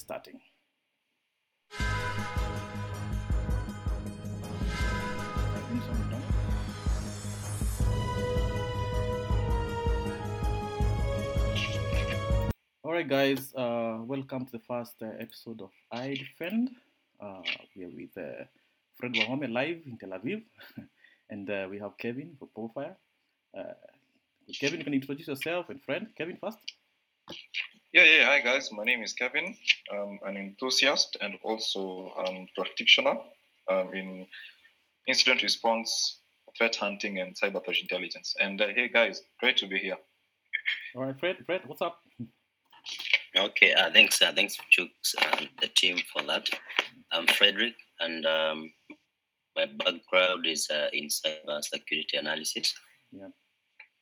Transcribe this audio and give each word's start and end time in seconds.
starting. 0.00 0.40
All 12.82 12.92
right, 12.92 13.06
guys, 13.06 13.54
uh, 13.54 13.98
welcome 14.00 14.46
to 14.46 14.52
the 14.52 14.58
first 14.66 14.94
uh, 15.02 15.10
episode 15.20 15.60
of 15.60 15.70
IDefend. 15.94 16.70
Uh, 17.20 17.42
we 17.76 17.84
are 17.84 17.90
with 17.90 18.16
uh, 18.16 18.44
Fred 18.96 19.12
Wahome 19.14 19.52
live 19.52 19.82
in 19.86 19.96
Tel 19.98 20.10
Aviv, 20.10 20.42
and 21.30 21.48
uh, 21.48 21.68
we 21.70 21.78
have 21.78 21.96
Kevin 21.98 22.34
for 22.38 22.46
Profile. 22.46 22.96
Uh, 23.56 23.74
Kevin, 24.58 24.78
you 24.80 24.84
can 24.84 24.94
introduce 24.94 25.28
yourself 25.28 25.68
and 25.68 25.80
Fred. 25.82 26.08
Kevin 26.16 26.36
first. 26.40 26.58
Yeah, 27.92 28.04
yeah. 28.04 28.26
Hi, 28.26 28.40
guys. 28.40 28.70
My 28.70 28.84
name 28.84 29.02
is 29.02 29.12
Kevin. 29.12 29.56
I'm 29.92 30.20
an 30.24 30.36
enthusiast 30.36 31.16
and 31.20 31.34
also 31.42 32.12
um, 32.24 32.46
practitioner 32.56 33.16
um, 33.68 33.92
in 33.92 34.28
incident 35.08 35.42
response, 35.42 36.20
threat 36.56 36.76
hunting, 36.76 37.18
and 37.18 37.34
cyber 37.34 37.64
threat 37.64 37.78
intelligence. 37.82 38.36
And 38.38 38.62
uh, 38.62 38.68
hey, 38.68 38.86
guys, 38.86 39.22
great 39.40 39.56
to 39.56 39.66
be 39.66 39.78
here. 39.78 39.96
All 40.94 41.02
right, 41.02 41.18
Fred. 41.18 41.38
Fred, 41.44 41.62
what's 41.66 41.82
up? 41.82 41.98
Okay, 43.36 43.72
uh, 43.72 43.90
thanks, 43.92 44.22
uh, 44.22 44.30
thanks, 44.36 44.56
Chucks, 44.70 45.16
and 45.32 45.48
the 45.60 45.66
team 45.74 45.98
for 46.12 46.22
that. 46.22 46.48
I'm 47.10 47.26
Frederick, 47.26 47.74
and 47.98 48.24
um, 48.24 48.72
my 49.56 49.66
background 49.66 50.46
is 50.46 50.70
uh, 50.70 50.90
in 50.92 51.08
cyber 51.08 51.60
security 51.60 52.18
analysis. 52.18 52.72
Yeah. 53.10 53.28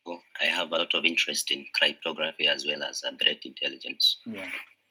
So 0.08 0.18
I 0.40 0.46
have 0.46 0.72
a 0.72 0.76
lot 0.78 0.94
of 0.94 1.04
interest 1.04 1.50
in 1.50 1.66
cryptography 1.74 2.48
as 2.48 2.64
well 2.66 2.82
as 2.82 3.02
uh, 3.04 3.10
threat 3.20 3.40
intelligence. 3.44 4.18
Yeah. 4.24 4.46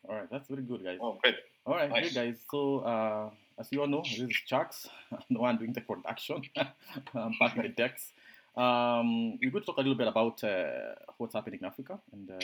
All 0.08 0.16
right, 0.16 0.30
that's 0.30 0.48
very 0.48 0.62
good, 0.62 0.84
guys. 0.84 1.00
Oh, 1.02 1.18
great. 1.24 1.36
All 1.66 1.74
right, 1.74 1.90
Nice. 1.90 2.10
hey 2.14 2.14
guys. 2.28 2.38
So, 2.52 2.80
uh, 2.80 3.30
as 3.60 3.68
you 3.72 3.82
all 3.82 3.88
know, 3.88 4.04
this 4.04 4.20
is 4.20 4.30
Chucks, 4.46 4.88
I'm 5.12 5.18
the 5.32 5.40
one 5.40 5.58
doing 5.58 5.74
the 5.74 5.82
production. 5.82 6.44
I'm 7.16 7.34
packing 7.42 7.64
the 7.64 7.70
decks. 7.70 8.14
Um, 8.56 9.40
we're 9.42 9.50
going 9.50 9.64
to 9.64 9.66
talk 9.66 9.78
a 9.78 9.82
little 9.82 9.96
bit 9.96 10.08
about 10.08 10.44
uh, 10.44 10.94
what's 11.18 11.34
happening 11.34 11.60
in 11.62 11.66
Africa 11.66 12.00
and 12.14 12.30
uh, 12.30 12.36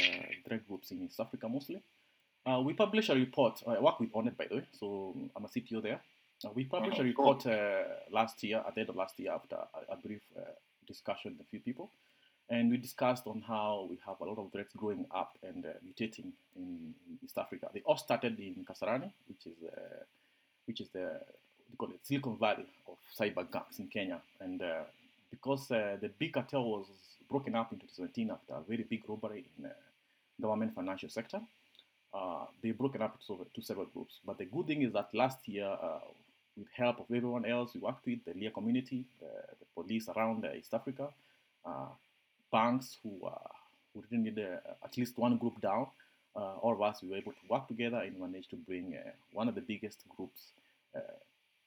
threat 0.47 0.67
groups 0.67 0.89
in 0.91 1.03
East 1.03 1.19
Africa 1.19 1.47
mostly. 1.47 1.80
Uh, 2.45 2.59
we 2.65 2.73
published 2.73 3.09
a 3.09 3.15
report. 3.15 3.61
I 3.67 3.80
work 3.80 3.99
with 3.99 4.11
Onet, 4.13 4.35
by 4.35 4.47
the 4.49 4.55
way, 4.58 4.63
so 4.80 5.15
I'm 5.35 5.45
a 5.45 5.47
CTO 5.47 5.81
there. 5.83 6.02
Uh, 6.43 6.49
we 6.55 6.63
published 6.65 6.97
a 6.99 7.03
Mhm, 7.03 7.05
report 7.05 7.45
uh, 7.45 7.83
last 8.11 8.43
year, 8.43 8.63
at 8.67 8.73
the 8.73 8.81
end 8.81 8.89
of 8.89 8.95
last 8.95 9.19
year, 9.19 9.31
after 9.31 9.55
a, 9.55 9.93
a 9.93 9.95
brief 9.95 10.21
uh, 10.35 10.41
discussion 10.87 11.35
with 11.37 11.45
a 11.47 11.49
few 11.52 11.59
people. 11.61 11.89
And 12.49 12.69
we 12.69 12.77
discussed 12.77 13.25
on 13.25 13.41
how 13.47 13.88
we 13.89 13.97
have 14.05 14.19
a 14.19 14.25
lot 14.25 14.38
of 14.38 14.52
threats 14.52 14.73
growing 14.75 15.05
up 15.11 15.38
and 15.44 15.66
uh, 15.66 15.69
mutating 15.88 16.31
in, 16.55 16.94
East 17.23 17.38
Africa. 17.38 17.69
They 17.73 17.81
all 17.86 17.95
started 17.95 18.38
in 18.38 18.66
Kasarani, 18.66 19.09
which 19.27 19.45
is 19.45 19.58
uh, 19.66 20.03
which 20.66 20.81
is 20.81 20.89
the 20.89 21.21
we 21.71 21.77
call 21.77 21.89
it 21.89 22.05
Silicon 22.05 22.38
Valley 22.38 22.67
of 22.88 22.97
cyber 23.17 23.49
gangs 23.49 23.80
in 23.80 23.88
Kenya. 23.88 24.19
And 24.41 24.61
uh, 24.61 24.83
because 25.31 25.71
uh, 25.71 25.97
the 26.02 26.09
big 26.09 26.33
cartel 26.33 26.66
was 26.66 26.86
broken 27.30 27.55
up 27.55 27.71
in 27.71 27.80
2017 27.80 28.31
after 28.31 28.53
a 28.53 28.61
very 28.67 28.83
big 28.83 29.03
robbery 29.08 29.45
in 29.58 29.66
uh, 29.66 29.69
government 30.41 30.75
financial 30.75 31.09
sector, 31.09 31.39
uh, 32.14 32.45
they 32.61 32.71
broken 32.71 33.02
up 33.02 33.17
into 33.30 33.61
several 33.61 33.86
groups. 33.86 34.19
But 34.25 34.38
the 34.38 34.45
good 34.45 34.67
thing 34.67 34.81
is 34.81 34.91
that 34.94 35.09
last 35.14 35.47
year, 35.47 35.75
with 36.58 36.67
help 36.75 36.99
of 36.99 37.05
everyone 37.05 37.45
else 37.45 37.73
we 37.73 37.80
worked 37.80 38.05
with, 38.05 38.19
the 38.25 38.33
LEA 38.33 38.52
community, 38.52 39.05
the, 39.19 39.31
the 39.59 39.66
police 39.73 40.09
around 40.09 40.45
East 40.55 40.73
Africa, 40.73 41.08
banks 42.57 42.87
who 43.01 43.11
uh, 43.33 43.51
who 43.91 44.01
didn't 44.03 44.23
need 44.27 44.39
uh, 44.39 44.85
at 44.87 44.93
least 44.97 45.17
one 45.27 45.35
group 45.41 45.57
down, 45.69 45.85
uh, 46.35 46.55
all 46.63 46.73
of 46.77 46.81
us 46.89 47.01
we 47.01 47.09
were 47.09 47.21
able 47.23 47.35
to 47.39 47.45
work 47.53 47.65
together 47.67 47.99
and 48.05 48.19
managed 48.19 48.49
to 48.53 48.59
bring 48.69 48.85
uh, 48.95 49.11
one 49.39 49.47
of 49.49 49.55
the 49.55 49.65
biggest 49.73 49.99
groups 50.15 50.41
uh, 50.95 51.17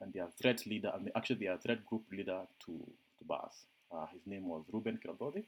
and 0.00 0.12
their 0.12 0.28
threat 0.40 0.60
leader, 0.66 0.90
and 0.94 1.10
actually 1.18 1.40
their 1.46 1.58
threat 1.64 1.80
group 1.88 2.04
leader 2.16 2.40
to 2.64 2.72
to 3.18 3.22
bars. 3.32 3.56
Uh, 3.92 4.06
his 4.14 4.24
name 4.26 4.44
was 4.52 4.62
Ruben 4.72 4.98
Kirabodi. 5.02 5.44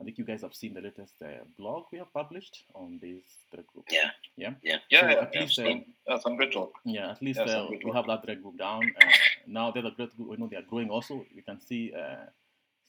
I 0.00 0.04
think 0.04 0.18
you 0.18 0.24
guys 0.24 0.42
have 0.42 0.54
seen 0.60 0.74
the 0.74 0.80
latest 0.80 1.14
uh, 1.22 1.44
blog 1.58 1.84
we 1.92 1.98
have 1.98 2.12
published 2.12 2.64
on 2.74 2.98
this 3.00 3.22
threat 3.50 3.66
group. 3.72 3.86
Yeah. 3.90 4.10
Yeah. 4.36 4.54
Yeah. 4.62 4.78
Yeah, 4.90 5.00
So 5.00 5.06
yeah, 5.06 5.22
at 5.24 5.34
yeah. 5.34 5.40
least, 5.40 5.54
Some, 5.54 5.66
um, 5.66 5.84
yeah, 6.08 6.18
some 6.18 6.36
great 6.36 6.52
talk. 6.52 6.72
Yeah, 6.84 7.10
at 7.14 7.22
least 7.22 7.40
uh, 7.40 7.66
we 7.86 7.90
have 7.92 8.06
that 8.06 8.24
threat 8.24 8.42
group 8.42 8.56
down. 8.58 8.82
Uh, 9.00 9.06
now 9.46 9.70
the 9.70 9.80
other 9.80 9.92
threat 9.96 10.16
group, 10.16 10.28
we 10.30 10.36
know 10.38 10.48
they 10.48 10.56
are 10.62 10.68
growing 10.72 10.90
also. 10.90 11.14
You 11.38 11.42
can 11.42 11.60
see 11.60 11.92
uh, 12.02 12.24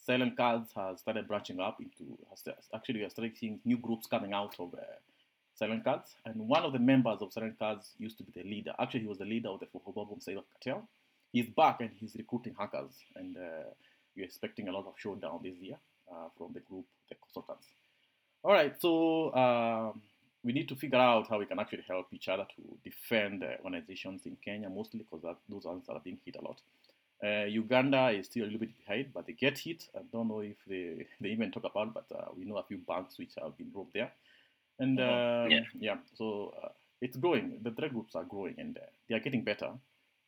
Silent 0.05 0.35
Cards 0.35 0.71
has 0.75 0.99
started 0.99 1.27
branching 1.27 1.59
up 1.59 1.79
into, 1.79 2.17
actually 2.75 2.99
we 2.99 3.05
are 3.05 3.09
starting 3.09 3.33
seeing 3.39 3.59
new 3.63 3.77
groups 3.77 4.05
coming 4.05 4.33
out 4.33 4.53
of 4.59 4.73
uh, 4.73 4.81
Silent 5.55 5.83
Cards. 5.83 6.15
And 6.25 6.47
one 6.47 6.63
of 6.63 6.73
the 6.73 6.79
members 6.79 7.21
of 7.21 7.31
Silent 7.31 7.57
Cards 7.57 7.91
used 7.97 8.17
to 8.17 8.23
be 8.23 8.31
the 8.35 8.47
leader. 8.47 8.73
Actually, 8.79 9.01
he 9.01 9.07
was 9.07 9.19
the 9.19 9.25
leader 9.25 9.49
of 9.49 9.59
the 9.59 9.67
Fofobobom 9.67 10.19
Cyber 10.25 10.43
Cartel. 10.51 10.87
He's 11.31 11.47
back 11.47 11.79
and 11.81 11.91
he's 11.99 12.15
recruiting 12.15 12.55
hackers. 12.57 12.91
And 13.15 13.37
uh, 13.37 13.69
we're 14.15 14.25
expecting 14.25 14.67
a 14.67 14.71
lot 14.71 14.85
of 14.87 14.93
showdown 14.97 15.39
this 15.43 15.55
year 15.59 15.77
uh, 16.11 16.27
from 16.37 16.51
the 16.53 16.59
group, 16.59 16.85
the 17.09 17.15
consultants. 17.15 17.67
All 18.43 18.51
right, 18.51 18.75
so 18.81 19.33
um, 19.35 20.01
we 20.43 20.51
need 20.51 20.67
to 20.67 20.75
figure 20.75 20.99
out 20.99 21.29
how 21.29 21.39
we 21.39 21.45
can 21.45 21.59
actually 21.59 21.85
help 21.87 22.07
each 22.11 22.27
other 22.27 22.45
to 22.57 22.77
defend 22.83 23.43
uh, 23.43 23.63
organizations 23.63 24.25
in 24.25 24.35
Kenya, 24.43 24.69
mostly 24.69 24.99
because 24.99 25.37
those 25.47 25.63
ones 25.63 25.85
are 25.87 26.01
being 26.03 26.19
hit 26.25 26.35
a 26.35 26.43
lot. 26.43 26.59
Uh, 27.21 27.45
Uganda 27.45 28.09
is 28.09 28.25
still 28.27 28.43
a 28.43 28.45
little 28.45 28.59
bit 28.59 28.77
behind, 28.77 29.13
but 29.13 29.25
they 29.25 29.33
get 29.33 29.57
hit. 29.57 29.87
I 29.95 30.01
don't 30.11 30.27
know 30.27 30.39
if 30.41 30.57
they, 30.67 31.05
they 31.21 31.29
even 31.29 31.51
talk 31.51 31.63
about, 31.65 31.93
but 31.93 32.05
uh, 32.13 32.25
we 32.37 32.45
know 32.45 32.57
a 32.57 32.63
few 32.63 32.77
banks 32.77 33.17
which 33.17 33.31
have 33.41 33.57
been 33.57 33.71
robbed 33.73 33.93
there. 33.93 34.11
And 34.79 34.97
Mhm. 34.99 35.45
um, 35.45 35.51
Yeah. 35.51 35.63
yeah, 35.79 35.97
so 36.15 36.53
uh, 36.63 36.69
it's 37.01 37.17
growing. 37.17 37.59
The 37.61 37.71
threat 37.71 37.91
groups 37.93 38.15
are 38.15 38.23
growing 38.25 38.55
and 38.57 38.77
uh, 38.77 38.81
they 39.07 39.15
are 39.15 39.19
getting 39.19 39.43
better. 39.43 39.71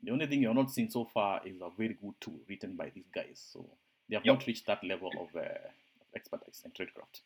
The 0.04 0.12
only 0.12 0.28
thing 0.28 0.42
you're 0.42 0.54
not 0.54 0.70
seeing 0.72 0.90
so 0.90 1.06
far 1.06 1.42
is 1.46 1.60
a 1.62 1.70
very 1.78 1.96
good 2.02 2.14
tool 2.22 2.40
written 2.48 2.76
by 2.76 2.92
these 2.94 3.10
guys. 3.14 3.40
So 3.52 3.66
they 4.08 4.16
have 4.16 4.26
Yep. 4.26 4.36
not 4.36 4.48
reached 4.48 4.66
that 4.68 4.84
level 4.84 5.10
of, 5.20 5.36
uh, 5.36 5.40
of 5.40 6.08
expertise 6.16 6.62
and 6.64 6.74
tradecraft. 6.74 7.22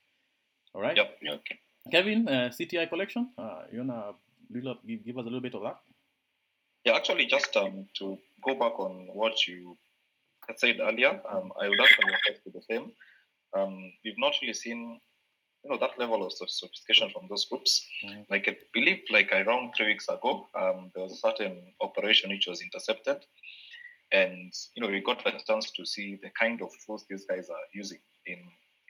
All 0.73 0.81
right. 0.81 0.95
Yep. 0.95 1.17
Okay. 1.27 1.59
Kevin, 1.91 2.27
uh, 2.27 2.49
CTI 2.51 2.87
collection. 2.87 3.29
Uh, 3.37 3.63
you 3.71 3.79
wanna 3.79 4.13
little, 4.49 4.77
give, 4.87 5.03
give 5.03 5.17
us 5.17 5.23
a 5.23 5.25
little 5.25 5.41
bit 5.41 5.55
of 5.55 5.63
that? 5.63 5.77
Yeah, 6.85 6.95
actually, 6.95 7.25
just 7.25 7.55
um, 7.57 7.87
to 7.95 8.17
go 8.43 8.55
back 8.55 8.79
on 8.79 9.07
what 9.13 9.47
you 9.47 9.77
had 10.47 10.59
said 10.59 10.77
earlier, 10.81 11.21
um, 11.29 11.51
I 11.61 11.69
would 11.69 11.79
actually 11.79 12.13
attest 12.13 12.43
to 12.43 12.51
the 12.51 12.61
same. 12.61 12.91
Um, 13.55 13.91
we've 14.03 14.17
not 14.17 14.33
really 14.41 14.53
seen, 14.53 14.99
you 15.63 15.69
know, 15.69 15.77
that 15.77 15.97
level 15.99 16.25
of 16.25 16.31
sophistication 16.33 17.09
from 17.11 17.27
those 17.29 17.45
groups. 17.45 17.85
Mhm. 18.05 18.25
Like 18.29 18.47
I 18.47 18.57
believe, 18.73 19.03
like 19.09 19.31
around 19.31 19.73
three 19.75 19.87
weeks 19.87 20.07
ago, 20.07 20.49
um, 20.55 20.91
there 20.93 21.03
was 21.03 21.13
a 21.13 21.17
certain 21.17 21.73
operation 21.81 22.29
which 22.31 22.47
was 22.47 22.61
intercepted, 22.61 23.25
and 24.11 24.53
you 24.75 24.81
know, 24.81 24.89
we 24.89 25.01
got 25.01 25.23
the 25.23 25.31
chance 25.45 25.71
to 25.71 25.85
see 25.85 26.15
the 26.21 26.31
kind 26.31 26.61
of 26.61 26.69
tools 26.85 27.05
these 27.09 27.25
guys 27.25 27.49
are 27.49 27.65
using 27.73 27.99
in 28.25 28.39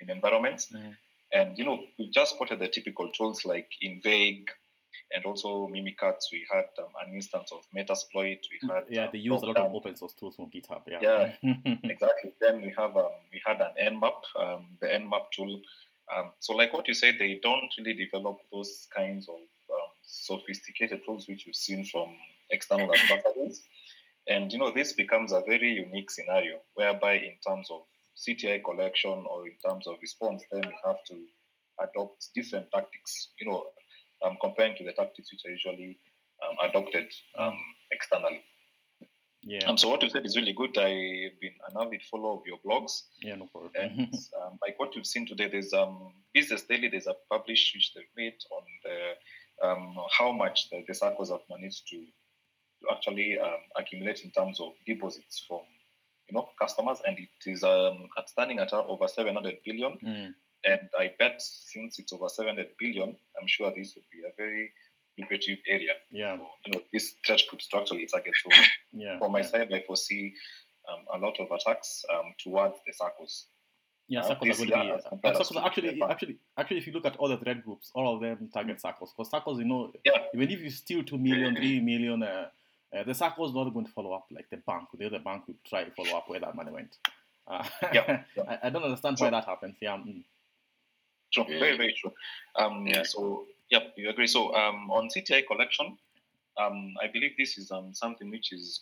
in 0.02 0.10
environments. 0.10 0.72
Mhm. 0.72 0.98
And 1.32 1.58
you 1.58 1.66
know, 1.66 1.80
we 1.98 2.10
just 2.10 2.36
spotted 2.36 2.60
the 2.60 2.68
typical 2.68 3.12
tools 3.12 3.46
like 3.46 3.70
Invade 3.82 4.48
and 5.12 5.26
also 5.26 5.68
Mimikatz. 5.68 6.32
We 6.32 6.46
had 6.52 6.66
um, 6.78 6.92
an 7.06 7.14
instance 7.14 7.52
of 7.52 7.62
Metasploit. 7.76 8.40
We 8.52 8.70
had 8.70 8.84
Yeah, 8.90 9.06
um, 9.06 9.10
they 9.14 9.20
use 9.20 9.42
a 9.42 9.46
lot 9.46 9.58
of 9.58 9.74
open 9.74 9.96
source 9.96 10.14
tools 10.14 10.36
from 10.36 10.50
GitHub. 10.52 10.82
Yeah. 10.88 11.00
Yeah. 11.42 11.76
exactly. 11.84 12.34
Then 12.42 12.62
we 12.62 12.74
have 12.78 12.96
um, 12.98 13.12
we 13.32 13.42
had 13.46 13.62
an 13.62 13.96
Nmap, 13.96 14.22
um, 14.40 14.78
the 14.82 14.88
Nmap 14.88 15.32
tool. 15.36 15.62
Um, 16.16 16.32
so 16.40 16.54
like 16.54 16.74
what 16.74 16.88
you 16.88 16.94
said, 16.94 17.16
they 17.20 17.40
don't 17.42 17.72
really 17.78 17.94
develop 17.94 18.40
those 18.52 18.88
kinds 18.96 19.28
of 19.30 19.36
um, 19.36 19.90
sophisticated 20.02 21.02
tools 21.06 21.28
which 21.28 21.46
you've 21.46 21.56
seen 21.56 21.86
from 21.86 22.16
external 22.50 22.92
adversaries. 22.96 23.64
And 24.28 24.52
you 24.52 24.60
know, 24.60 24.72
this 24.72 24.94
becomes 24.94 25.32
a 25.32 25.42
very 25.48 25.72
unique 25.74 26.12
scenario 26.12 26.60
whereby 26.76 27.14
in 27.14 27.36
terms 27.46 27.70
of 27.72 27.82
CTI 28.18 28.64
collection 28.64 29.26
or 29.30 29.48
in 29.48 29.56
terms 29.66 29.88
of 29.88 29.96
response, 30.02 30.44
then 30.52 30.62
we 30.66 30.76
have 30.86 31.04
to 31.08 31.16
adopt 31.82 32.30
different 32.36 32.68
tactics, 32.74 33.30
you 33.40 33.50
know, 33.50 33.64
um, 34.26 34.38
comparing 34.42 34.76
to 34.78 34.84
the 34.84 34.94
tactics 34.94 35.32
which 35.32 35.42
are 35.46 35.52
usually 35.52 35.98
um, 36.44 36.70
adopted 36.70 37.06
um, 37.38 37.58
externally. 37.92 38.42
yeah. 39.44 39.66
Um, 39.68 39.78
so 39.78 39.90
what 39.90 40.02
you 40.04 40.10
said 40.10 40.26
is 40.26 40.36
really 40.36 40.54
good. 40.54 40.78
I've 40.78 41.40
been 41.40 41.56
an 41.70 41.76
avid 41.82 42.02
follower 42.10 42.34
of 42.34 42.42
your 42.46 42.58
blogs, 42.66 43.04
yeah. 43.22 43.36
No 43.36 43.46
problem. 43.48 43.72
and 43.76 44.14
um, 44.42 44.58
like 44.62 44.78
what 44.80 44.96
you've 44.96 45.06
seen 45.08 45.26
today, 45.28 45.48
there's 45.50 45.74
um 45.74 46.14
Business 46.34 46.64
Daily. 46.64 46.90
There's 46.90 47.08
a 47.08 47.16
publish 47.30 47.72
which 47.76 47.94
they've 47.94 48.04
made 48.16 48.36
on 48.52 48.64
the 48.84 49.68
um 49.68 49.96
how 50.18 50.32
much 50.32 50.70
the, 50.70 50.84
the 50.88 50.94
SACCOs 50.94 51.32
have 51.32 51.42
managed 51.50 51.88
to, 51.90 51.98
to 51.98 52.96
actually 52.96 53.40
um, 53.40 53.60
accumulate 53.78 54.24
in 54.24 54.32
terms 54.32 54.60
of 54.60 54.72
deposits 54.86 55.44
from 55.48 55.62
you 56.30 56.36
know 56.36 56.50
customers, 56.62 57.00
and 57.06 57.18
it 57.18 57.50
is 57.50 57.64
um 57.64 58.08
at 58.18 58.30
standing 58.30 58.60
at 58.60 58.72
over 58.74 59.08
700 59.08 59.56
billion. 59.66 59.98
Mm, 60.06 60.34
And 60.66 60.90
I 61.00 61.12
bet 61.18 61.42
since 61.42 62.00
it's 62.00 62.12
over 62.14 62.28
700 62.30 62.68
billion, 62.80 63.10
I'm 63.40 63.48
sure 63.48 63.72
this 63.76 63.94
would 63.96 64.04
be 64.12 64.20
a 64.28 64.32
very 64.38 64.72
lucrative 65.18 65.60
area. 65.68 65.94
yeah. 66.12 66.38
for, 66.38 66.48
you 66.66 66.74
know, 66.74 66.82
this 66.94 67.16
threat 67.26 67.42
group 67.50 67.62
structurally 67.62 68.06
target. 68.08 68.34
So 68.44 68.50
Yeah. 68.94 69.20
for 69.20 69.30
my 69.30 69.40
yeah. 69.40 69.46
side, 69.46 69.74
I 69.74 69.82
foresee 69.86 70.34
um, 70.90 71.06
a 71.14 71.26
lot 71.26 71.40
of 71.40 71.48
attacks 71.52 72.04
um, 72.14 72.34
towards 72.44 72.76
the 72.86 72.94
SACCOs. 72.94 73.46
Yeah, 74.08 74.22
uh, 74.22 74.30
SACCOs 74.30 74.62
are 74.62 74.66
going 74.66 74.88
to 74.88 75.18
be. 75.22 75.30
SACCOs 75.30 75.66
actually, 75.66 76.02
actually, 76.02 76.38
actually, 76.58 76.78
if 76.80 76.88
you 76.88 76.94
look 76.94 77.06
at 77.06 77.16
all 77.18 77.30
the 77.30 77.38
threat 77.38 77.64
groups, 77.64 77.92
all 77.94 78.16
of 78.16 78.22
them 78.22 78.50
target 78.54 78.82
SACCOs. 78.84 79.10
Because 79.16 79.30
SACCOs, 79.32 79.60
you 79.60 79.66
know, 79.66 79.92
Yeah. 80.04 80.24
even 80.34 80.50
if 80.50 80.60
you 80.62 80.70
steal 80.72 81.04
two 81.04 81.18
million, 81.18 81.56
three 81.60 81.80
million, 81.80 82.24
uh, 82.24 82.48
uh, 82.96 83.04
the 83.04 83.12
SACCO's 83.14 83.54
not 83.54 83.70
going 83.74 83.86
to 83.86 83.92
follow 83.92 84.14
up 84.14 84.26
like 84.32 84.50
the 84.50 84.58
bank. 84.58 84.88
The 84.98 85.06
other 85.06 85.20
bank 85.20 85.48
will 85.48 85.56
try 85.68 85.84
to 85.84 85.92
follow 85.92 86.18
up 86.18 86.28
where 86.30 86.40
that 86.40 86.56
money 86.56 86.72
went. 86.72 86.98
Uh, 87.48 87.64
Yeah, 87.94 88.24
yeah. 88.38 88.44
I, 88.48 88.68
I 88.68 88.70
don't 88.72 88.84
understand 88.84 89.18
why 89.20 89.30
that 89.30 89.46
happens. 89.46 89.76
Yeah. 89.82 89.98
mm. 89.98 90.24
True, 91.34 91.46
very, 91.48 91.78
very 91.78 91.94
true. 91.94 92.14
Um, 92.56 92.88
Yeah. 92.88 93.04
So, 93.04 93.46
yep, 93.70 93.94
you 93.98 94.10
agree. 94.10 94.28
So, 94.28 94.54
um, 94.56 94.90
on 94.92 95.10
CTI 95.10 95.46
collection, 95.46 95.98
um, 96.58 96.96
I 97.02 97.08
believe 97.08 97.36
this 97.38 97.58
is 97.58 97.72
um, 97.72 97.94
something 97.94 98.30
which 98.30 98.52
is 98.52 98.82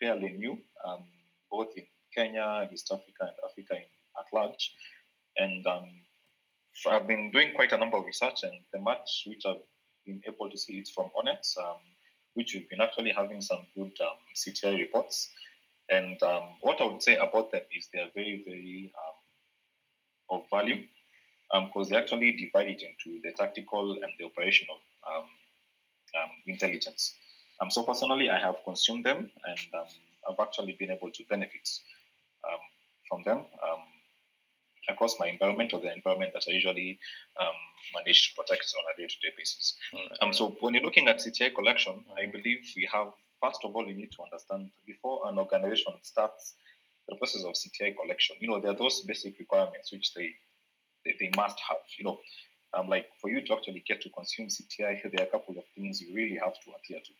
fairly 0.00 0.30
new, 0.30 0.58
um, 0.84 1.04
both 1.50 1.76
in 1.76 1.84
Kenya, 2.14 2.68
East 2.72 2.90
Africa, 2.92 3.22
and 3.22 3.36
Africa 3.44 3.74
in, 3.74 3.82
at 4.18 4.32
large. 4.32 4.72
And 5.36 5.66
um, 5.66 5.88
so 6.74 6.90
I've 6.90 7.06
been 7.06 7.30
doing 7.30 7.52
quite 7.54 7.72
a 7.72 7.78
number 7.78 7.96
of 7.96 8.06
research, 8.06 8.44
and 8.44 8.54
the 8.72 8.78
much 8.78 9.24
which 9.26 9.44
I've 9.46 9.62
been 10.06 10.22
able 10.26 10.48
to 10.48 10.56
see 10.56 10.74
is 10.74 10.90
from 10.90 11.10
Onyx, 11.16 11.56
um, 11.58 11.76
which 12.34 12.54
we've 12.54 12.68
been 12.70 12.80
actually 12.80 13.10
having 13.10 13.40
some 13.40 13.66
good 13.74 13.92
um, 14.00 14.18
CTI 14.34 14.78
reports. 14.78 15.28
And 15.90 16.22
um, 16.22 16.42
what 16.60 16.80
I 16.80 16.84
would 16.84 17.02
say 17.02 17.16
about 17.16 17.50
them 17.50 17.62
is 17.76 17.88
they're 17.92 18.10
very, 18.14 18.42
very 18.46 18.92
um, 20.30 20.38
of 20.38 20.50
value 20.50 20.84
because 21.52 21.88
they 21.88 21.96
actually 21.96 22.32
divide 22.32 22.68
it 22.68 22.82
into 22.82 23.20
the 23.22 23.32
tactical 23.32 23.92
and 23.92 24.12
the 24.18 24.24
operational 24.24 24.78
um, 25.06 25.24
um, 26.20 26.30
intelligence. 26.46 27.14
Um, 27.60 27.70
so 27.70 27.82
personally, 27.82 28.30
I 28.30 28.38
have 28.38 28.56
consumed 28.64 29.04
them 29.04 29.30
and 29.44 29.58
um, 29.74 29.86
I've 30.28 30.40
actually 30.40 30.76
been 30.78 30.90
able 30.90 31.10
to 31.10 31.24
benefit 31.28 31.68
um, 32.46 32.60
from 33.08 33.22
them 33.24 33.38
um, 33.38 33.82
across 34.88 35.18
my 35.18 35.28
environment 35.28 35.72
or 35.72 35.80
the 35.80 35.92
environment 35.92 36.32
that 36.34 36.44
I 36.48 36.52
usually 36.52 36.98
um, 37.40 37.54
manage 37.94 38.30
to 38.30 38.40
protect 38.40 38.72
on 38.76 38.84
a 38.92 39.00
day-to-day 39.00 39.32
basis. 39.36 39.74
Um, 40.20 40.32
so 40.32 40.56
when 40.60 40.74
you're 40.74 40.84
looking 40.84 41.08
at 41.08 41.18
CTI 41.18 41.54
collection, 41.54 42.04
I 42.16 42.26
believe 42.26 42.58
we 42.76 42.88
have 42.92 43.08
first 43.42 43.60
of 43.64 43.74
all 43.74 43.86
you 43.86 43.94
need 43.94 44.12
to 44.12 44.22
understand 44.22 44.70
before 44.86 45.28
an 45.28 45.38
organization 45.38 45.92
starts 46.02 46.54
the 47.08 47.16
process 47.16 47.44
of 47.44 47.54
CTI 47.54 47.96
collection. 47.96 48.36
You 48.40 48.48
know 48.48 48.60
there 48.60 48.72
are 48.72 48.76
those 48.76 49.00
basic 49.02 49.38
requirements 49.38 49.92
which 49.92 50.14
they 50.14 50.34
they, 51.08 51.26
they 51.26 51.30
must 51.36 51.58
have. 51.68 51.78
You 51.98 52.04
know, 52.04 52.18
um, 52.74 52.88
like 52.88 53.06
for 53.20 53.30
you 53.30 53.40
to 53.40 53.54
actually 53.54 53.82
get 53.86 54.00
to 54.02 54.10
consume 54.10 54.48
CTI, 54.48 55.00
there 55.02 55.24
are 55.24 55.28
a 55.28 55.30
couple 55.30 55.56
of 55.58 55.64
things 55.74 56.00
you 56.00 56.14
really 56.14 56.36
have 56.36 56.54
to 56.54 56.70
adhere 56.78 57.00
to. 57.00 57.12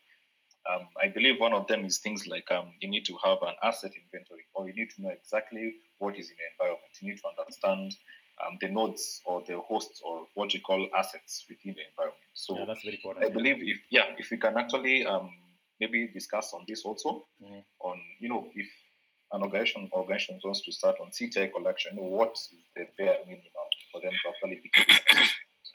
Um, 0.70 0.88
I 1.02 1.08
believe 1.08 1.40
one 1.40 1.55
of 1.55 1.67
them 1.67 1.85
is 1.85 1.99
things 1.99 2.26
like 2.26 2.50
um, 2.50 2.73
you 2.81 2.90
need 2.90 3.06
to 3.06 3.17
have 3.25 3.38
an 3.43 3.55
asset 3.62 3.93
inventory, 3.96 4.44
or 4.55 4.69
you 4.69 4.75
need 4.75 4.90
to 4.96 5.02
know 5.02 5.11
exactly 5.11 5.75
what 5.99 6.17
is 6.19 6.31
in 6.31 6.37
the 6.37 6.46
environment. 6.52 6.93
You 7.00 7.08
need 7.12 7.20
to 7.20 7.29
understand 7.38 7.96
um, 8.44 8.58
the 8.61 8.69
nodes 8.69 9.23
or 9.25 9.43
the 9.46 9.58
hosts 9.61 10.02
or 10.05 10.26
what 10.35 10.52
you 10.52 10.61
call 10.61 10.87
assets 10.96 11.46
within 11.49 11.75
the 11.75 11.82
environment. 11.88 12.31
So 12.35 12.58
yeah, 12.58 12.64
that's 12.67 12.82
very 12.82 12.96
important. 12.96 13.25
I 13.25 13.31
believe 13.31 13.56
if 13.62 13.79
yeah, 13.90 14.14
if 14.19 14.31
we 14.31 14.37
can 14.37 14.58
actually 14.58 15.06
um, 15.06 15.31
maybe 15.81 16.08
discuss 16.08 16.52
on 16.52 16.64
this 16.69 16.85
also 16.85 17.26
Mhm. 17.43 17.64
on 17.81 18.00
you 18.20 18.29
know 18.29 18.50
if 18.55 18.69
an 19.32 19.43
organization 19.43 19.88
organization 19.93 20.40
wants 20.44 20.61
to 20.62 20.73
start 20.73 20.96
on 21.00 21.11
CTI 21.11 21.52
collection, 21.52 21.96
what 21.96 22.32
is 22.32 22.55
the 22.76 22.87
bare 22.96 23.19
minimum 23.26 23.68
for 23.93 24.00
them 24.00 24.12
to 24.12 24.29
actually 24.29 24.61
become 24.62 24.87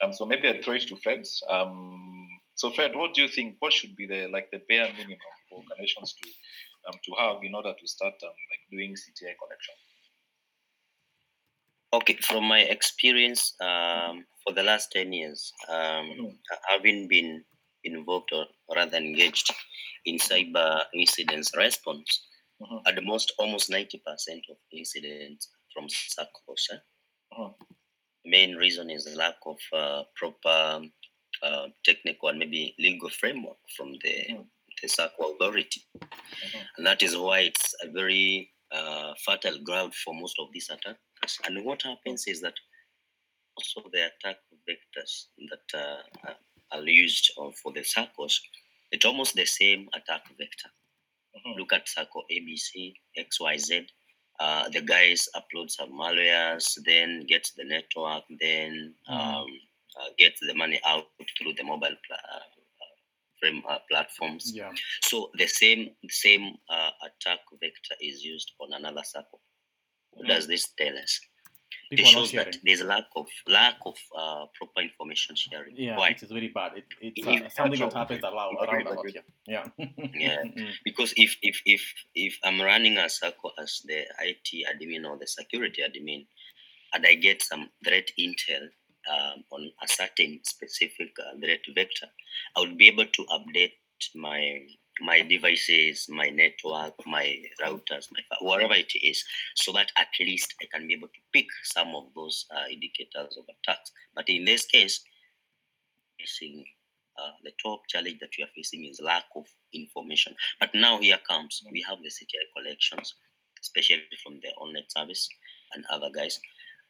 um, 0.02 0.12
so 0.12 0.26
maybe 0.26 0.50
I 0.50 0.62
throw 0.62 0.74
it 0.74 0.88
to 0.88 0.98
Fred. 0.98 1.24
Um, 1.50 2.28
so 2.56 2.72
Fred, 2.72 2.96
what 2.96 3.14
do 3.14 3.22
you 3.22 3.28
think? 3.28 3.56
What 3.60 3.72
should 3.74 3.96
be 3.96 4.06
the 4.06 4.28
like 4.28 4.50
the 4.52 4.60
bare 4.68 4.92
minimum 4.92 5.18
for 5.50 5.60
organizations 5.64 6.14
to 6.22 6.30
um, 6.88 7.00
to 7.06 7.12
have 7.20 7.44
in 7.44 7.56
order 7.56 7.74
to 7.80 7.88
start 7.88 8.16
um, 8.24 8.30
like 8.30 8.64
doing 8.72 8.92
CTI 8.96 9.34
collection? 9.40 9.76
Okay, 11.94 12.18
from 12.22 12.44
my 12.46 12.60
experience 12.62 13.54
um, 13.62 14.26
for 14.44 14.52
the 14.54 14.64
last 14.64 14.92
10 14.92 15.14
years, 15.14 15.54
um, 15.70 16.10
Mhm. 16.10 16.38
having 16.68 17.08
been 17.08 17.46
involved 17.84 18.32
or 18.34 18.48
rather 18.76 18.98
engaged 18.98 19.52
in 20.06 20.18
cyber 20.18 20.84
incidents 20.94 21.56
response, 21.56 22.26
Mhm. 22.62 22.82
at 22.88 22.96
the 22.96 23.02
most, 23.02 23.32
almost 23.38 23.70
90% 23.70 24.44
of 24.50 24.58
incidents 24.72 25.50
from 25.72 25.88
SACCOs. 25.88 26.72
eh? 26.74 26.80
Main 28.26 28.56
reason 28.56 28.90
is 28.90 29.08
lack 29.16 29.36
of 29.46 29.58
uh, 29.74 30.04
proper 30.16 30.82
uh, 31.42 31.68
technical 31.84 32.30
and 32.30 32.40
maybe 32.40 32.74
legal 32.80 33.10
framework 33.10 33.58
from 33.76 33.92
the, 34.04 34.16
Mhm. 34.30 34.48
the 34.82 34.88
SACCO 34.88 35.36
authority. 35.36 35.82
Mhm. 36.02 36.68
And 36.78 36.86
that 36.86 37.04
is 37.04 37.18
why 37.18 37.40
it's 37.42 37.74
a 37.82 37.90
very 37.90 38.50
uh, 38.72 39.14
fertile 39.26 39.60
ground 39.60 39.94
for 39.94 40.16
most 40.16 40.36
of 40.40 40.48
these 40.52 40.70
attacks. 40.70 41.40
And 41.46 41.64
what 41.64 41.84
happens 41.84 42.26
is 42.28 42.42
that 42.42 42.56
also 43.56 43.88
the 43.92 44.08
attack 44.08 44.38
vectors 44.68 45.28
that 45.50 45.80
uh, 45.80 46.34
are 46.72 46.88
used 46.88 47.32
for 47.62 47.72
the 47.74 47.82
SACCOs, 47.82 48.40
it's 48.92 49.06
almost 49.06 49.36
the 49.36 49.46
same 49.46 49.90
attack 49.94 50.24
vector. 50.40 50.72
Mhm. 51.36 51.58
Look 51.58 51.74
at 51.74 51.88
SACCO 51.88 52.24
ABC, 52.32 52.96
XYZ. 53.18 53.88
Uh, 54.40 54.68
the 54.70 54.82
guys 54.82 55.28
upload 55.36 55.70
some 55.70 55.92
malwares, 55.92 56.78
then 56.86 57.26
get 57.28 57.48
the 57.56 57.64
network, 57.64 58.24
then 58.40 58.94
um, 59.08 59.46
uh, 60.00 60.10
get 60.18 60.34
the 60.42 60.54
money 60.56 60.80
out 60.86 61.06
through 61.38 61.54
the 61.54 61.64
mobile 61.64 61.96
pla- 62.08 62.16
uh, 62.34 62.38
uh, 62.38 62.96
frame 63.40 63.62
uh, 63.70 63.78
platforms. 63.90 64.52
Yeah. 64.54 64.72
So 65.04 65.30
the 65.38 65.48
same 65.48 65.92
same 66.10 66.56
uh, 66.70 66.90
attack 67.04 67.40
vector 67.62 67.96
is 68.02 68.24
used 68.24 68.52
on 68.60 68.74
another 68.74 69.02
SACCO. 69.02 69.40
What 70.12 70.28
does 70.28 70.48
this 70.48 70.68
tell 70.78 70.98
us? 70.98 71.20
It 71.94 71.98
People 71.98 72.12
shows 72.12 72.32
that 72.32 72.58
there's 72.64 72.82
a 72.82 72.86
lack 72.86 73.06
of 73.16 73.28
lack 73.48 73.78
of 73.86 73.96
uh, 74.18 74.46
proper 74.58 74.82
information 74.82 75.36
sharing. 75.36 75.76
Yeah, 75.78 75.96
Why? 75.98 76.10
it 76.10 76.24
is 76.24 76.32
very 76.32 76.48
bad. 76.48 76.72
It, 76.76 76.86
it's 77.02 77.28
uh, 77.28 77.50
something 77.50 77.80
that 77.80 77.94
happens 77.94 78.24
around, 78.24 78.58
around 78.58 78.88
a 78.88 78.94
lot 78.94 79.06
here. 79.08 79.22
Yeah. 79.46 79.66
Yeah. 80.26 80.42
Mm, 80.44 80.72
Because 80.84 81.14
if 81.18 81.38
if 81.44 81.62
if 81.66 81.82
if 82.16 82.40
I'm 82.44 82.60
running 82.60 82.98
a 82.98 83.06
SACCO 83.18 83.52
as 83.60 83.84
the 83.86 84.00
IT 84.30 84.66
admin 84.72 85.08
or 85.08 85.20
the 85.20 85.28
security 85.28 85.84
admin, 85.84 86.26
and 86.94 87.06
I 87.06 87.14
get 87.14 87.44
some 87.44 87.70
threat 87.86 88.10
intel 88.20 88.64
um, 89.14 89.44
on 89.52 89.72
a 89.84 89.88
certain 89.88 90.40
specific 90.44 91.12
uh, 91.20 91.38
threat 91.40 91.62
vector, 91.76 92.08
I 92.58 92.62
would 92.62 92.76
be 92.76 92.88
able 92.88 93.06
to 93.06 93.26
update 93.26 93.74
my 94.16 94.66
my 95.02 95.22
devices, 95.22 96.08
my 96.10 96.30
network, 96.30 96.94
my 97.06 97.42
routers, 97.62 98.08
my 98.12 98.20
whatever 98.42 98.76
it 98.76 98.92
is, 99.02 99.24
so 99.56 99.72
that 99.74 99.92
at 99.98 100.08
least 100.20 100.54
I 100.62 100.66
can 100.72 100.88
be 100.88 100.94
able 100.94 101.08
to 101.08 101.20
pick 101.34 101.48
some 101.64 101.96
of 101.96 102.06
those 102.16 102.46
uh, 102.56 102.68
indicators 102.72 103.38
of 103.38 103.46
attacks. 103.50 103.92
But 104.16 104.30
in 104.30 104.46
this 104.46 104.66
case, 104.66 105.04
facing 106.20 106.66
uh, 107.18 107.32
the 107.44 107.52
top 107.62 107.82
challenge 107.88 108.20
that 108.20 108.30
we 108.38 108.44
are 108.44 108.54
facing 108.56 108.86
is 108.86 109.02
lack 109.04 109.26
of 109.36 109.46
information. 109.74 110.36
But 110.60 110.70
now 110.74 111.00
here 111.00 111.20
comes 111.28 111.62
we 111.72 111.84
have 111.88 112.00
the 112.02 112.10
CTI 112.10 112.46
collections, 112.56 113.16
especially 113.62 114.04
from 114.24 114.40
the 114.42 114.50
online 114.50 114.90
service 114.90 115.28
and 115.74 115.86
other 115.90 116.10
guys, 116.14 116.40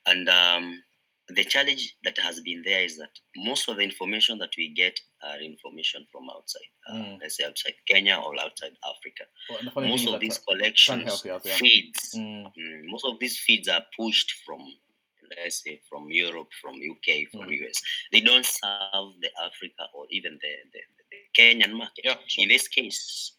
and 0.06 0.28
um, 0.30 0.84
the 1.30 1.44
challenge 1.44 1.96
that 2.04 2.18
has 2.20 2.42
been 2.42 2.62
there 2.66 2.84
is 2.84 2.98
that 2.98 3.12
most 3.38 3.70
of 3.70 3.78
the 3.78 3.82
information 3.84 4.38
that 4.40 4.52
we 4.58 4.70
get 4.70 5.00
are 5.24 5.40
information 5.40 6.06
from 6.12 6.30
outside, 6.30 6.70
uh, 6.90 6.94
Mm. 6.96 7.20
let's 7.22 7.38
say 7.38 7.46
outside 7.46 7.76
Kenya 7.88 8.18
or 8.18 8.38
outside 8.40 8.74
Africa. 8.84 9.24
Well, 9.76 9.88
most 9.88 10.08
of 10.08 10.20
these 10.20 10.38
uh, 10.40 10.52
collections 10.52 11.26
out, 11.26 11.46
yeah. 11.46 11.56
feeds 11.56 12.14
mm, 12.16 12.52
Mm, 12.58 12.82
most 12.86 13.06
of 13.06 13.20
these 13.20 13.40
feeds 13.40 13.68
are 13.70 13.86
pushed 13.98 14.32
from 14.46 14.60
let's 15.42 15.64
say 15.64 15.82
from 15.90 16.12
europe 16.12 16.52
from 16.62 16.76
uk 16.92 17.08
from 17.32 17.48
Mm. 17.48 17.70
us 17.70 17.82
they 18.12 18.20
don't 18.20 18.46
serve 18.46 19.10
the 19.22 19.32
africa 19.42 19.84
or 19.96 20.06
even 20.12 20.38
the, 20.42 20.54
the, 20.74 20.82
the 21.12 21.18
kenyan 21.38 21.74
market 21.74 22.04
Yeah, 22.04 22.18
sure. 22.28 22.44
in 22.44 22.50
this 22.50 22.68
case 22.68 23.32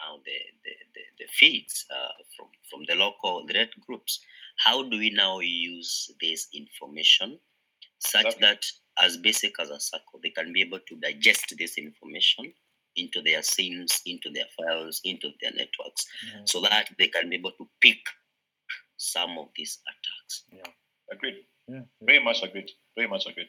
now 0.00 0.16
the, 0.24 0.38
the, 0.64 0.70
the, 0.94 1.02
the 1.18 1.26
feeds 1.38 1.84
uh, 1.94 2.12
from, 2.34 2.48
from 2.70 2.80
the 2.88 2.94
local 2.94 3.46
threat 3.46 3.68
groups 3.86 4.20
how 4.64 4.82
do 4.90 4.98
we 4.98 5.10
now 5.10 5.40
use 5.40 6.10
this 6.20 6.48
information 6.54 7.38
such 7.98 8.26
Exactly. 8.26 8.46
that 8.46 8.62
as 9.06 9.16
basic 9.18 9.52
as 9.60 9.70
a 9.70 9.80
SACCO 9.88 10.20
they 10.22 10.30
can 10.30 10.52
be 10.52 10.60
able 10.62 10.80
to 10.88 10.96
digest 10.96 11.54
this 11.58 11.78
information 11.78 12.52
into 12.96 13.22
their 13.22 13.40
SIEMs 13.40 14.00
into 14.06 14.30
their 14.30 14.46
files 14.56 15.00
into 15.04 15.28
their 15.40 15.52
networks 15.52 16.06
mhm, 16.26 16.48
so 16.48 16.60
that 16.60 16.88
they 16.98 17.08
can 17.08 17.28
be 17.30 17.36
able 17.36 17.52
to 17.52 17.66
pick 17.80 17.98
some 18.96 19.38
of 19.38 19.48
these 19.56 19.78
attacks. 19.90 20.44
Agreed. 21.10 21.36
yeah, 21.68 21.76
yeah. 21.76 21.82
Very 22.02 22.22
much 22.22 22.42
agreed. 22.42 22.70
Very 22.96 23.08
much 23.08 23.26
agreed. 23.26 23.48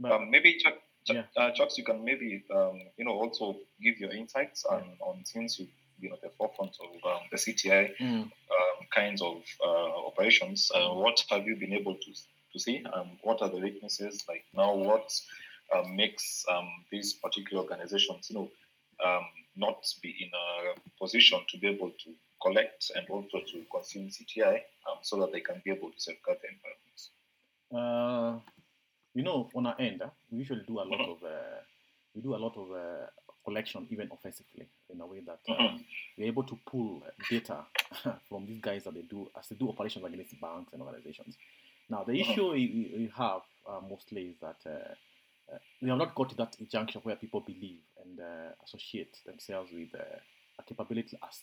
But, 0.00 0.12
um, 0.12 0.30
maybe 0.30 0.58
Chuck, 0.58 0.74
Chuck, 1.06 1.16
yeah. 1.16 1.42
uh, 1.42 1.50
Chucks, 1.52 1.78
you 1.78 1.84
can 1.84 2.04
maybe 2.04 2.44
um, 2.54 2.78
you 2.98 3.04
know 3.04 3.12
also 3.12 3.56
give 3.82 3.98
your 3.98 4.10
insights 4.12 4.64
on, 4.64 4.82
on 5.00 5.24
since 5.24 5.58
you 5.58 5.66
you 6.02 6.10
know 6.10 6.18
the 6.22 6.30
forefront 6.38 6.76
of 6.84 6.90
um, 7.10 7.22
the 7.30 7.38
CTI 7.38 7.96
mm, 7.98 8.22
um, 8.22 8.78
kinds 8.94 9.22
of 9.22 9.42
uh, 9.64 10.06
operations. 10.08 10.70
Uh, 10.74 10.90
what 10.94 11.24
have 11.30 11.46
you 11.46 11.56
been 11.56 11.72
able 11.72 11.94
to 11.94 12.12
to 12.52 12.58
see? 12.58 12.84
Um, 12.92 13.18
what 13.22 13.40
are 13.42 13.48
the 13.48 13.58
weaknesses? 13.58 14.24
Like 14.28 14.44
now, 14.54 14.74
what 14.74 15.08
um, 15.74 15.96
makes 15.96 16.44
um, 16.50 16.68
these 16.90 17.14
particular 17.14 17.62
organizations, 17.62 18.28
you 18.30 18.36
know, 18.36 18.50
um, 19.04 19.24
not 19.56 19.84
be 20.02 20.10
in 20.10 20.30
a 20.34 20.74
position 21.00 21.40
to 21.48 21.58
be 21.58 21.68
able 21.68 21.90
to 22.04 22.10
collect 22.42 22.90
and 22.96 23.08
also 23.08 23.38
to 23.40 23.64
consume 23.70 24.08
CTI 24.08 24.56
um, 24.90 24.98
so 25.02 25.20
that 25.20 25.32
they 25.32 25.40
can 25.40 25.62
be 25.64 25.70
able 25.70 25.90
to 25.90 26.00
safeguard 26.00 26.38
the 26.42 26.48
environment? 26.48 27.00
Uh, 27.72 28.40
you 29.14 29.22
know, 29.22 29.50
on 29.54 29.66
our 29.66 29.80
end, 29.80 30.02
uh, 30.02 30.10
we 30.30 30.38
usually 30.38 30.64
do 30.66 30.78
a 30.80 30.86
lot 30.92 31.00
Mhm. 31.00 31.10
of 31.12 31.22
uh, 31.24 31.60
we 32.14 32.20
do 32.22 32.34
a 32.34 32.40
lot 32.44 32.56
of 32.56 32.70
uh, 32.72 33.06
collection, 33.44 33.86
even 33.90 34.08
offensively, 34.12 34.66
in 34.90 35.00
a 35.00 35.06
way 35.06 35.20
that 35.20 35.40
uh, 35.48 35.54
Mhm. 35.54 35.84
we're 36.18 36.26
able 36.28 36.44
to 36.44 36.58
pull 36.66 37.02
data 37.28 37.64
from 38.28 38.46
these 38.46 38.60
guys 38.60 38.84
that 38.84 38.94
they 38.94 39.02
do 39.02 39.28
as 39.38 39.48
they 39.48 39.56
do 39.56 39.68
operations 39.68 40.04
against 40.04 40.40
banks 40.40 40.72
and 40.72 40.82
organizations. 40.82 41.36
Now, 41.88 42.04
the 42.04 42.12
Mhm. 42.12 42.20
issue 42.20 42.50
we, 42.52 43.10
have 43.16 43.42
uh, 43.68 43.80
mostly 43.88 44.28
is 44.30 44.36
that 44.40 44.56
uh, 44.66 44.94
uh, 45.52 45.58
we 45.80 45.88
have 45.88 45.98
not 45.98 46.14
got 46.14 46.30
to 46.30 46.36
that 46.36 46.56
juncture 46.70 47.00
where 47.00 47.16
people 47.16 47.40
believe 47.40 47.80
and 48.02 48.20
uh, 48.20 48.52
associate 48.64 49.18
themselves 49.26 49.70
with 49.72 49.94
uh, 49.94 50.18
a 50.58 50.62
capability 50.62 51.18
as 51.22 51.40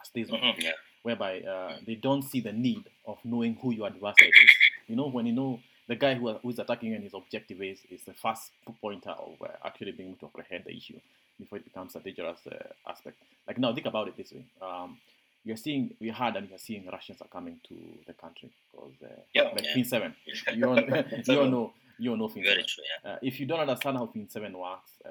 as 0.00 0.08
this 0.14 0.30
one 0.30 0.40
Mhm. 0.40 0.62
Yeah. 0.62 0.72
whereby 1.02 1.40
uh, 1.42 1.76
they 1.86 1.94
don't 1.94 2.22
see 2.22 2.40
the 2.40 2.52
need 2.52 2.84
of 3.06 3.18
knowing 3.24 3.54
who 3.56 3.72
your 3.72 3.86
adversary 3.86 4.30
is. 4.30 4.50
You 4.88 4.96
know, 4.96 5.08
when 5.08 5.26
you 5.26 5.32
know 5.32 5.60
the 5.92 5.96
guy 5.96 6.14
who, 6.14 6.32
who 6.42 6.48
is 6.48 6.58
attacking 6.58 6.88
you 6.90 6.94
and 6.94 7.04
his 7.04 7.12
objective 7.14 7.60
is, 7.60 7.80
is 7.90 8.02
the 8.10 8.14
first 8.14 8.50
pointer 8.80 9.10
of 9.10 9.34
uh, 9.42 9.48
actually 9.68 9.92
being 9.92 10.08
able 10.10 10.18
to 10.20 10.26
apprehend 10.26 10.64
the 10.64 10.74
issue 10.80 10.98
before 11.38 11.58
it 11.58 11.64
becomes 11.64 11.94
a 11.96 12.00
dangerous 12.00 12.40
uh, 12.50 12.90
aspect. 12.92 13.16
Like 13.46 13.58
now, 13.58 13.74
think 13.74 13.86
about 13.86 14.08
it 14.08 14.16
this 14.16 14.32
way. 14.32 14.44
Um, 14.66 14.96
you're 15.44 15.58
seeing, 15.66 15.94
we 16.00 16.08
heard 16.08 16.36
and 16.36 16.48
you're 16.48 16.58
seeing 16.68 16.86
Russians 16.90 17.20
are 17.20 17.28
coming 17.28 17.60
to 17.68 17.74
the 18.06 18.14
country 18.14 18.48
because, 18.70 18.94
uh, 19.04 19.20
Yeah. 19.34 19.42
like 19.54 19.64
Yeah. 19.64 19.74
Fin 19.74 19.84
7. 19.84 20.14
You 20.58 20.64
all, 20.70 20.80
you 21.26 21.40
all 21.40 21.50
know, 21.50 21.72
you 21.98 22.10
all 22.12 22.16
know 22.16 22.28
Fin 22.28 22.42
Very 22.44 22.62
7 22.62 22.66
true. 22.72 22.84
Yeah. 23.04 23.10
uh, 23.12 23.18
if 23.22 23.38
you 23.38 23.44
don't 23.46 23.60
understand 23.60 23.98
how 23.98 24.06
Fin 24.06 24.28
7 24.30 24.56
works, 24.56 24.92
uh, 25.04 25.10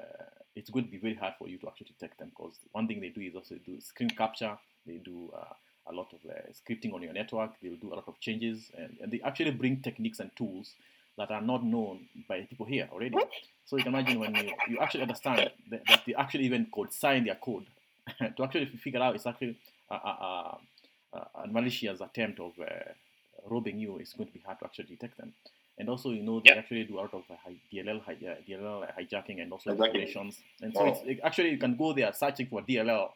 it's 0.56 0.70
going 0.70 0.86
to 0.86 0.90
be 0.90 0.98
very 0.98 1.14
hard 1.14 1.34
for 1.38 1.46
you 1.48 1.58
to 1.58 1.68
actually 1.68 1.88
detect 1.94 2.18
them 2.18 2.30
because 2.30 2.54
one 2.72 2.88
thing 2.88 3.00
they 3.00 3.10
do 3.10 3.20
is 3.20 3.36
also 3.36 3.54
do 3.64 3.80
screen 3.80 4.10
capture, 4.10 4.58
they 4.86 4.98
do 5.10 5.30
uh, 5.36 5.52
a 5.86 5.92
lot 5.92 6.12
of 6.12 6.20
uh, 6.30 6.34
scripting 6.52 6.92
on 6.94 7.02
your 7.02 7.12
network, 7.12 7.52
they'll 7.62 7.76
do 7.76 7.92
a 7.92 7.96
lot 7.96 8.04
of 8.06 8.18
changes, 8.20 8.70
and, 8.76 8.96
and 9.02 9.12
they 9.12 9.20
actually 9.24 9.50
bring 9.50 9.80
techniques 9.80 10.20
and 10.20 10.30
tools 10.36 10.74
that 11.18 11.30
are 11.30 11.42
not 11.42 11.64
known 11.64 12.06
by 12.28 12.42
people 12.42 12.66
here 12.66 12.88
already. 12.92 13.18
So 13.64 13.76
you 13.76 13.82
can 13.82 13.94
imagine 13.94 14.18
when 14.18 14.34
you, 14.34 14.52
you 14.66 14.78
actually 14.80 15.02
understand 15.02 15.50
that, 15.70 15.86
that 15.88 16.00
they 16.06 16.14
actually 16.14 16.44
even 16.44 16.66
code 16.72 16.92
sign 16.92 17.24
their 17.24 17.36
code 17.36 17.66
to 18.36 18.42
actually 18.44 18.66
figure 18.66 19.00
out 19.00 19.14
it's 19.14 19.26
actually 19.26 19.56
a, 19.90 19.94
a, 19.94 20.58
a, 21.14 21.18
a 21.44 21.46
malicious 21.48 22.00
attempt 22.00 22.40
of 22.40 22.52
uh, 22.60 22.92
robbing 23.46 23.78
you, 23.78 23.98
it's 23.98 24.12
going 24.14 24.26
to 24.26 24.32
be 24.32 24.40
hard 24.44 24.58
to 24.60 24.64
actually 24.64 24.84
detect 24.86 25.16
them. 25.18 25.32
And 25.78 25.88
also, 25.88 26.10
you 26.10 26.22
know, 26.22 26.40
they 26.40 26.50
Yeah. 26.50 26.58
actually 26.58 26.84
do 26.84 26.96
a 26.98 27.00
lot 27.00 27.14
of 27.14 27.22
uh, 27.30 27.34
DLL, 27.72 28.02
hi- 28.04 28.12
uh, 28.26 28.34
DLL 28.48 28.86
hijacking 28.98 29.40
and 29.42 29.52
also 29.52 29.70
Hijacking. 29.70 29.88
operations. 29.88 30.38
And 30.60 30.72
so 30.74 30.80
Wow. 30.84 30.92
it's 30.92 31.00
it, 31.06 31.20
actually 31.24 31.50
you 31.50 31.58
can 31.58 31.76
go 31.76 31.92
there 31.92 32.12
searching 32.12 32.46
for 32.46 32.62
DLL, 32.62 33.10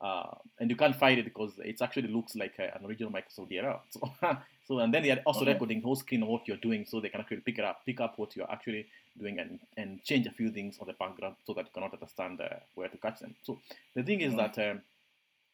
uh, 0.00 0.34
and 0.58 0.70
you 0.70 0.76
can't 0.76 0.96
find 0.96 1.18
it 1.18 1.24
because 1.24 1.52
it 1.58 1.80
actually 1.82 2.08
looks 2.08 2.34
like 2.34 2.54
uh, 2.58 2.68
an 2.78 2.86
original 2.86 3.10
Microsoft 3.12 3.50
DLL. 3.50 3.80
So, 3.90 4.76
so 4.76 4.78
and 4.80 4.94
then 4.94 5.02
they 5.02 5.10
are 5.10 5.20
also 5.26 5.40
Okay. 5.40 5.52
recording 5.52 5.82
whole 5.82 5.96
screen 5.96 6.22
of 6.22 6.28
what 6.28 6.46
you're 6.46 6.56
doing, 6.58 6.84
so 6.86 7.00
they 7.00 7.08
can 7.08 7.20
actually 7.20 7.38
pick 7.38 7.58
it 7.58 7.64
up, 7.64 7.84
pick 7.84 8.00
up 8.00 8.18
what 8.18 8.36
you're 8.36 8.50
actually 8.50 8.86
doing, 9.18 9.38
and 9.40 9.58
and 9.76 10.02
change 10.04 10.26
a 10.26 10.30
few 10.30 10.50
things 10.50 10.78
on 10.80 10.86
the 10.86 10.92
background 10.94 11.34
so 11.46 11.52
that 11.54 11.64
you 11.66 11.70
cannot 11.74 11.92
understand 11.92 12.40
uh, 12.40 12.56
where 12.76 12.88
to 12.88 12.96
catch 12.98 13.18
them. 13.20 13.34
So 13.42 13.58
the 13.94 14.02
thing 14.02 14.20
is 14.20 14.34
Mhm. 14.34 14.36
that. 14.36 14.58
Um, 14.70 14.82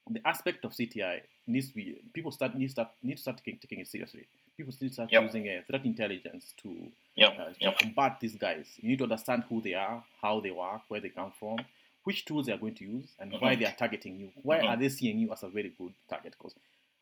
the 0.09 0.21
aspect 0.25 0.65
of 0.65 0.71
CTI 0.73 1.21
needs 1.49 1.69
to 1.71 1.75
be 1.75 1.97
people 2.15 2.31
start 2.31 2.55
need 2.55 2.71
start 2.71 2.91
need 3.03 3.17
to 3.17 3.23
start 3.23 3.39
taking, 3.39 3.59
taking 3.59 3.81
it 3.81 3.89
seriously. 3.89 4.25
People 4.57 4.73
need 4.81 4.89
to 4.89 4.95
start 4.95 5.11
Yep. 5.11 5.23
using 5.25 5.49
uh, 5.49 5.63
threat 5.67 5.85
intelligence 5.85 6.55
to 6.63 6.93
Yeah. 7.17 7.29
uh, 7.31 7.53
to 7.53 7.57
Yeah. 7.61 7.73
combat 7.75 8.21
these 8.21 8.37
guys. 8.37 8.67
You 8.81 8.89
need 8.91 8.99
to 8.99 9.05
understand 9.05 9.43
who 9.49 9.61
they 9.61 9.75
are, 9.75 10.05
how 10.23 10.39
they 10.39 10.53
work, 10.53 10.83
where 10.89 11.01
they 11.01 11.09
come 11.09 11.33
from, 11.41 11.59
which 12.07 12.25
tools 12.25 12.47
they 12.47 12.53
are 12.53 12.59
going 12.59 12.75
to 12.77 12.85
use, 12.85 13.09
and 13.19 13.33
why 13.41 13.57
they 13.57 13.65
are 13.67 13.75
targeting 13.77 14.15
you. 14.21 14.31
Why 14.43 14.61
are 14.61 14.77
they 14.77 14.89
seeing 14.89 15.19
you 15.19 15.33
as 15.33 15.43
a 15.43 15.49
very 15.49 15.73
good 15.77 15.93
target? 16.09 16.35
Because 16.39 16.55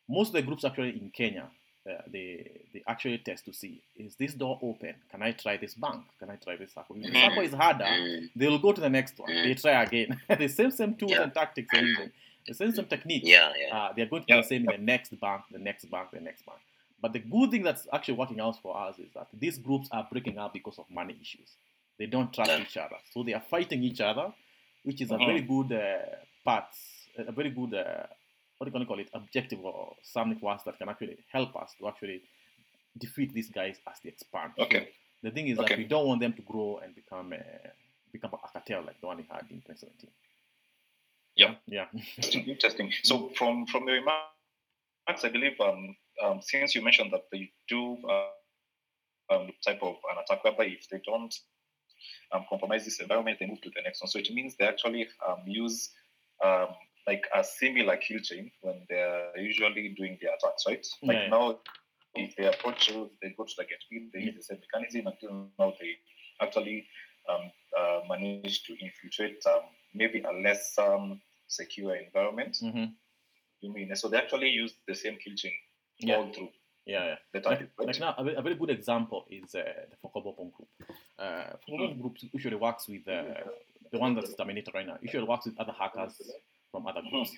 most 0.09 0.29
of 0.29 0.33
the 0.33 0.41
groups 0.41 0.65
actually 0.65 0.89
in 1.01 1.11
Kenya, 1.11 1.45
uh, 1.87 2.01
they 2.11 2.49
they 2.73 2.81
actually 2.87 3.19
test 3.19 3.45
to 3.45 3.53
see 3.53 3.81
is 3.95 4.15
this 4.15 4.33
door 4.33 4.57
open? 4.63 4.95
Can 5.11 5.21
I 5.21 5.31
try 5.33 5.57
this 5.57 5.75
bank? 5.75 6.01
Can 6.19 6.31
I 6.31 6.37
try 6.37 6.55
this 6.57 6.71
SACCO? 6.73 6.95
If 6.97 7.13
the 7.13 7.19
SACCO 7.19 7.43
is 7.45 7.53
harder, 7.53 7.85
Mm, 7.85 8.29
they'll 8.35 8.57
go 8.57 8.71
to 8.73 8.81
the 8.81 8.89
next 8.89 9.19
one. 9.19 9.29
Mm. 9.31 9.43
They 9.43 9.53
try 9.53 9.83
again. 9.83 10.19
the 10.39 10.47
same 10.47 10.71
same 10.71 10.95
tools 10.95 11.11
Yeah. 11.11 11.23
and 11.23 11.33
tactics. 11.33 11.69
The 12.47 12.53
same 12.53 12.71
same 12.71 12.85
techniques 12.85 13.27
yeah. 13.27 13.51
Yeah. 13.61 13.75
uh, 13.77 13.93
they're 13.95 14.07
going 14.07 14.23
to 14.23 14.27
Yeah, 14.29 14.37
do 14.37 14.41
the 14.41 14.47
same 14.47 14.61
in 14.69 14.71
the 14.77 14.83
next 14.93 15.19
bank, 15.19 15.41
the 15.51 15.59
next 15.59 15.85
bank, 15.91 16.09
the 16.11 16.19
next 16.21 16.45
bank. 16.47 16.59
But 17.01 17.13
the 17.13 17.19
good 17.19 17.51
thing 17.51 17.61
that's 17.63 17.85
actually 17.93 18.15
working 18.15 18.39
out 18.39 18.59
for 18.63 18.75
us 18.85 18.97
is 18.97 19.11
that 19.13 19.27
these 19.33 19.57
groups 19.59 19.87
are 19.91 20.07
breaking 20.11 20.37
up 20.39 20.53
because 20.53 20.79
of 20.79 20.85
money 20.89 21.15
issues. 21.21 21.49
They 21.99 22.07
don't 22.07 22.33
trust 22.33 22.51
each 22.59 22.77
other, 22.77 22.97
so 23.13 23.23
they 23.23 23.33
are 23.33 23.43
fighting 23.49 23.81
each 23.83 24.01
other, 24.01 24.33
which 24.85 25.01
is 25.01 25.11
a 25.11 25.17
Mhm. 25.17 25.25
very 25.25 25.41
good 25.41 25.71
uh, 25.73 26.15
part, 26.45 26.65
a 27.17 27.31
very 27.31 27.49
good 27.49 27.73
uh, 27.73 28.07
what 28.57 28.65
do 28.65 28.69
you 28.69 28.73
gonna 28.73 28.85
call 28.85 28.99
it, 28.99 29.09
objective 29.13 29.59
or 29.65 29.95
something 30.03 30.39
for 30.39 30.53
us 30.53 30.63
that 30.63 30.77
can 30.77 30.89
actually 30.89 31.17
help 31.31 31.55
us 31.57 31.75
to 31.79 31.87
actually 31.87 32.21
defeat 32.97 33.33
these 33.33 33.49
guys 33.49 33.77
as 33.87 33.99
they 34.03 34.09
expand. 34.09 34.53
So 34.57 34.63
Okay. 34.63 34.89
the 35.23 35.31
thing 35.31 35.47
is 35.49 35.59
Okay. 35.59 35.75
that 35.75 35.77
we 35.77 35.85
don't 35.85 36.07
want 36.07 36.21
them 36.21 36.33
to 36.33 36.41
grow 36.43 36.77
and 36.83 36.95
become 36.95 37.33
uh, 37.33 37.69
become 38.13 38.33
a 38.33 38.37
cartel 38.37 38.83
like 38.83 38.99
the 39.01 39.07
one 39.07 39.17
we 39.17 39.23
had 39.29 39.45
in 39.51 39.61
2017. 39.61 40.09
Yeah. 41.35 41.55
Yeah. 41.67 41.87
Interesting. 41.93 42.45
Interesting. 42.47 42.93
So 43.03 43.29
from 43.37 43.65
from 43.67 43.87
your 43.87 43.97
remarks, 43.97 45.23
I 45.23 45.29
believe 45.29 45.59
um, 45.59 45.95
um, 46.23 46.41
since 46.41 46.75
you 46.75 46.81
mentioned 46.81 47.11
that 47.11 47.25
they 47.31 47.51
do 47.67 47.97
uh, 48.07 48.29
um, 49.35 49.49
type 49.65 49.79
of 49.83 49.95
an 50.11 50.17
attack 50.23 50.43
whereby 50.43 50.65
if 50.65 50.87
they 50.89 51.01
don't 51.05 51.33
um, 52.31 52.45
compromise 52.49 52.85
this 52.85 52.99
environment, 52.99 53.37
they 53.39 53.47
move 53.47 53.61
to 53.61 53.69
the 53.75 53.81
next 53.83 54.01
one. 54.01 54.09
So 54.09 54.19
it 54.19 54.31
means 54.31 54.55
they 54.57 54.65
actually 54.67 55.07
um, 55.27 55.41
use 55.45 55.91
um, 56.43 56.67
like 57.07 57.23
a 57.35 57.43
similar 57.43 57.97
kill 57.97 58.19
chain 58.19 58.51
when 58.61 58.85
they're 58.89 59.37
usually 59.37 59.93
doing 59.97 60.17
their 60.21 60.33
attacks, 60.35 60.65
right? 60.67 60.85
Like 61.03 61.17
Yeah. 61.17 61.29
now, 61.29 61.59
if 62.15 62.35
they 62.35 62.45
approach 62.45 62.89
you, 62.89 63.11
they 63.21 63.33
go 63.37 63.43
to 63.43 63.53
the 63.57 63.63
get 63.65 63.79
they 64.13 64.19
use 64.21 64.35
the 64.35 64.43
same 64.43 64.59
mechanism 64.61 65.07
until 65.07 65.49
now 65.59 65.73
they 65.79 65.97
actually 66.41 66.87
um, 67.29 67.51
uh, 67.77 67.99
manage 68.09 68.63
to 68.63 68.73
infiltrate 68.73 69.43
um, 69.47 69.61
maybe 69.93 70.21
a 70.21 70.31
less 70.31 70.73
um, 70.77 71.21
secure 71.47 71.95
environment. 71.95 72.57
hmm 72.61 72.85
You 73.61 73.73
mean 73.73 73.95
so 73.95 74.07
they 74.09 74.17
actually 74.17 74.49
use 74.49 74.73
the 74.87 74.95
same 74.95 75.17
kill 75.17 75.35
chain 75.35 75.53
Yeah. 75.99 76.17
all 76.17 76.31
through 76.33 76.49
Yeah, 76.85 77.15
yeah. 77.33 77.41
Like, 77.49 77.69
like 77.79 77.99
now, 77.99 78.13
a 78.17 78.23
very, 78.23 78.35
a 78.35 78.41
very 78.41 78.55
good 78.55 78.69
example 78.69 79.25
is 79.29 79.55
uh, 79.55 79.63
the 79.89 79.97
Fokobopon 80.07 80.51
group. 80.53 80.67
Uh, 81.17 81.53
Fokobopon 81.67 82.01
group 82.01 82.17
usually 82.31 82.55
works 82.55 82.87
with 82.87 83.07
uh, 83.07 83.23
the 83.91 83.97
one 83.97 84.13
that's 84.15 84.35
terminated 84.35 84.73
right 84.73 84.85
now. 84.85 84.97
Usually 85.01 85.23
works 85.23 85.45
with 85.45 85.59
other 85.59 85.73
hackers 85.77 86.21
from 86.71 86.85
other 86.87 87.01
groups. 87.09 87.31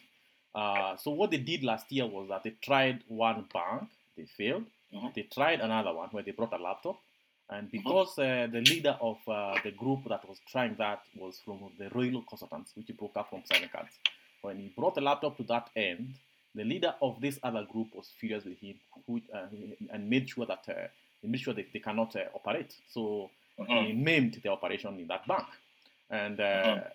Uh, 0.53 0.97
so 0.97 1.11
what 1.11 1.31
they 1.31 1.37
did 1.37 1.63
last 1.63 1.91
year 1.91 2.05
was 2.05 2.27
that 2.29 2.43
they 2.43 2.53
tried 2.61 3.03
one 3.07 3.45
bank, 3.53 3.89
they 4.17 4.25
failed. 4.25 4.65
Mhm. 4.93 5.13
They 5.13 5.23
tried 5.23 5.59
another 5.61 5.93
one 5.93 6.09
where 6.09 6.23
they 6.23 6.31
brought 6.31 6.53
a 6.53 6.57
laptop, 6.57 6.97
and 7.49 7.69
because 7.69 8.17
uh, 8.19 8.47
the 8.51 8.61
leader 8.61 8.97
of 9.01 9.17
uh, 9.27 9.55
the 9.63 9.71
group 9.71 10.07
that 10.07 10.27
was 10.27 10.39
trying 10.49 10.75
that 10.75 11.01
was 11.15 11.39
from 11.43 11.71
the 11.77 11.89
Royal 11.89 12.21
Consultants, 12.23 12.71
which 12.75 12.87
broke 12.97 13.17
up 13.17 13.29
from 13.29 13.43
Silent 13.45 13.71
Cards, 13.71 13.91
when 14.41 14.57
he 14.59 14.69
brought 14.69 14.95
the 14.95 15.01
laptop 15.01 15.35
to 15.37 15.43
that 15.43 15.69
end, 15.75 16.15
the 16.57 16.63
leader 16.63 16.93
of 17.01 17.21
this 17.21 17.39
other 17.43 17.63
group 17.71 17.87
was 17.93 18.09
furious 18.19 18.43
with 18.45 18.59
him, 18.59 18.75
who, 19.05 19.21
uh, 19.33 19.45
and 19.91 20.09
made 20.09 20.29
sure 20.29 20.45
that 20.45 20.63
uh, 20.69 20.87
made 21.23 21.39
sure 21.39 21.53
that 21.53 21.65
they 21.73 21.79
cannot 21.79 22.15
uh, 22.15 22.25
operate. 22.33 22.75
So 22.89 23.29
he 23.67 23.93
maimed 23.93 24.39
the 24.43 24.49
operation 24.49 24.99
in 24.99 25.07
that 25.07 25.27
bank. 25.27 25.45
And 26.09 26.39
uh, 26.39 26.43
Mhm. 26.43 26.91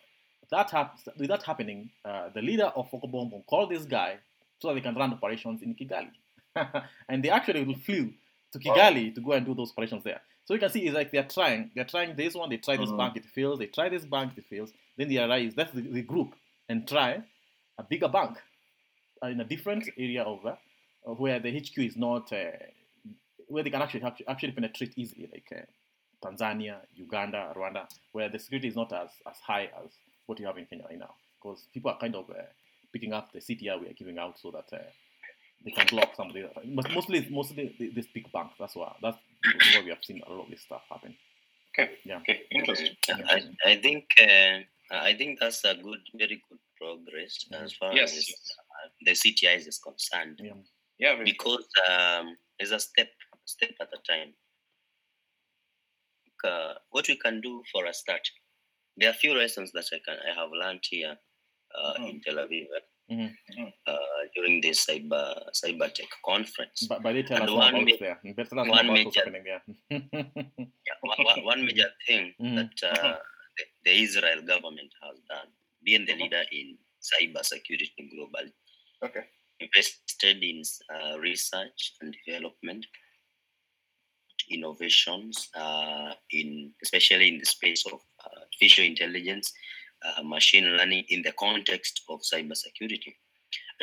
that 0.50 0.70
hap- 0.70 0.98
with 1.18 1.28
that 1.28 1.42
happening, 1.42 1.90
uh, 2.04 2.28
the 2.30 2.42
leader 2.42 2.66
of 2.76 2.90
Fokobombo 2.90 3.44
called 3.46 3.70
this 3.70 3.84
guy 3.84 4.18
so 4.58 4.68
that 4.68 4.74
they 4.74 4.80
can 4.80 4.94
run 4.94 5.12
operations 5.12 5.62
in 5.62 5.74
Kigali. 5.74 6.12
and 7.08 7.22
they 7.24 7.30
actually 7.30 7.74
flew 7.74 8.12
to 8.52 8.58
Wow. 8.58 8.74
Kigali 8.74 9.14
to 9.14 9.20
go 9.20 9.32
and 9.32 9.44
do 9.46 9.54
those 9.54 9.70
operations 9.72 10.04
there. 10.04 10.20
So 10.44 10.54
you 10.54 10.60
can 10.60 10.70
see 10.70 10.86
it's 10.86 10.94
like 10.94 11.10
they're 11.10 11.22
trying, 11.24 11.70
they're 11.74 11.84
trying 11.84 12.16
this 12.16 12.34
one, 12.34 12.48
they 12.50 12.56
try 12.58 12.76
this 12.76 12.90
Mhm. 12.90 12.96
bank, 12.96 13.16
it 13.16 13.24
fails, 13.26 13.58
they 13.58 13.66
try 13.66 13.88
this 13.88 14.04
bank, 14.04 14.32
it 14.36 14.44
fails, 14.46 14.72
then 14.96 15.08
they 15.08 15.18
arise, 15.18 15.54
that's 15.54 15.72
the, 15.72 15.82
the 15.82 16.02
group, 16.02 16.34
and 16.68 16.86
try 16.86 17.22
a 17.78 17.82
bigger 17.82 18.08
bank 18.08 18.38
in 19.30 19.40
a 19.40 19.44
different 19.44 19.88
area 19.98 20.22
of 20.22 20.44
uh, 20.44 20.56
uh, 21.06 21.12
where 21.14 21.38
the 21.38 21.50
HQ 21.58 21.78
is 21.78 21.96
not, 21.96 22.32
uh, 22.32 22.50
where 23.48 23.62
they 23.62 23.70
can 23.70 23.82
actually 23.82 24.02
actually, 24.02 24.28
actually 24.28 24.52
penetrate 24.52 24.92
easily, 24.96 25.28
like 25.32 25.46
uh, 25.54 26.26
Tanzania, 26.26 26.80
Uganda, 26.94 27.52
Rwanda, 27.56 27.86
where 28.12 28.28
the 28.28 28.38
security 28.38 28.68
is 28.68 28.76
not 28.76 28.92
as, 28.92 29.10
as 29.28 29.36
high 29.38 29.70
as 29.84 29.90
what 30.26 30.38
you 30.38 30.46
have 30.46 30.58
in 30.58 30.66
Kenya 30.66 30.84
right 30.88 30.98
now. 30.98 31.14
Because 31.40 31.66
people 31.74 31.90
are 31.90 31.98
kind 31.98 32.14
of 32.14 32.30
uh, 32.30 32.34
picking 32.92 33.12
up 33.12 33.32
the 33.32 33.40
CTR 33.40 33.80
we 33.80 33.88
are 33.88 33.92
giving 33.94 34.18
out 34.18 34.38
so 34.38 34.50
that 34.52 34.66
uh, 34.72 34.82
they 35.64 35.70
can 35.72 35.86
block 35.88 36.14
somebody. 36.16 36.44
But 36.74 36.90
mostly, 36.92 37.26
mostly 37.30 37.74
the- 37.78 37.90
this 37.90 38.06
big 38.12 38.30
bank. 38.32 38.52
That's 38.58 38.74
why 38.76 38.94
that's 39.02 39.18
where 39.74 39.82
we 39.82 39.90
have 39.90 40.04
seen 40.04 40.22
a 40.26 40.30
lot 40.32 40.44
of 40.44 40.50
this 40.50 40.62
stuff 40.62 40.82
happen. 40.88 41.16
Okay. 41.78 41.92
Yeah. 42.04 42.18
Okay. 42.18 42.42
Interesting. 42.50 42.96
I, 43.08 43.42
I 43.64 43.76
think 43.76 44.06
uh, 44.20 44.58
I 44.94 45.14
think 45.14 45.40
that's 45.40 45.64
a 45.64 45.74
good, 45.74 46.00
very 46.14 46.42
good 46.48 46.58
progress 46.78 47.46
as 47.52 47.72
far 47.72 47.94
Yes. 47.94 48.12
as 48.16 48.28
uh, 48.28 48.61
the 49.04 49.12
CTIs 49.12 49.66
is 49.68 49.78
concerned, 49.78 50.40
Yeah. 50.42 50.54
Yeah. 50.98 51.22
Because 51.24 51.66
um, 51.90 52.36
it's 52.58 52.70
a 52.70 52.78
step, 52.78 53.08
step 53.44 53.70
at 53.80 53.88
a 53.92 54.00
time. 54.10 54.34
Uh, 56.44 56.74
what 56.90 57.06
we 57.08 57.16
can 57.16 57.40
do 57.40 57.62
for 57.72 57.86
a 57.86 57.94
start, 57.94 58.28
there 58.96 59.08
are 59.08 59.12
a 59.12 59.14
few 59.16 59.32
lessons 59.34 59.70
that 59.72 59.84
I 59.92 59.98
can 60.04 60.18
I 60.28 60.40
have 60.40 60.50
learned 60.52 60.80
here 60.90 61.16
uh, 61.78 61.94
in 62.08 62.20
Tel 62.20 62.34
Aviv. 62.36 62.66
Mm-hmm. 63.10 63.64
Uh, 63.86 63.96
during 64.34 64.60
this 64.60 64.86
cyber 64.86 65.34
Cybertech 65.52 66.08
conference. 66.24 66.86
But, 66.88 67.02
but 67.02 67.12
they 67.12 67.22
tell 67.22 67.38
And 67.42 67.50
us 67.50 67.54
one 67.54 67.84
ma- 67.84 67.90
there. 68.00 68.18
Better 68.34 68.56
one 68.56 68.68
about 68.70 68.86
major- 68.86 69.30
there. 69.30 69.62
Yeah, 70.00 70.98
one- 71.02 71.44
one- 71.44 71.64
major 71.66 71.90
thing 72.06 72.32
Mhm. 72.40 72.56
that 72.56 72.76
uh, 72.90 73.16
the, 73.56 73.64
the 73.84 74.02
Israel 74.02 74.40
government 74.42 74.92
has 75.02 75.18
done, 75.28 75.48
being 75.84 76.06
the 76.06 76.14
leader 76.14 76.42
in 76.52 76.78
cyber 77.10 77.44
security 77.44 77.92
globally, 78.14 78.52
Okay. 79.04 79.24
invested 79.58 80.42
in 80.42 80.62
uh, 80.94 81.18
research 81.18 81.94
and 82.00 82.16
development, 82.24 82.86
innovations, 84.50 85.48
uh, 85.54 86.12
in 86.30 86.72
especially 86.82 87.28
in 87.28 87.38
the 87.38 87.46
space 87.46 87.84
of 87.86 87.94
uh, 87.94 88.40
artificial 88.40 88.84
intelligence, 88.84 89.52
uh, 90.04 90.22
machine 90.22 90.64
learning, 90.76 91.04
in 91.08 91.22
the 91.22 91.32
context 91.32 92.02
of 92.08 92.20
cybersecurity. 92.20 93.14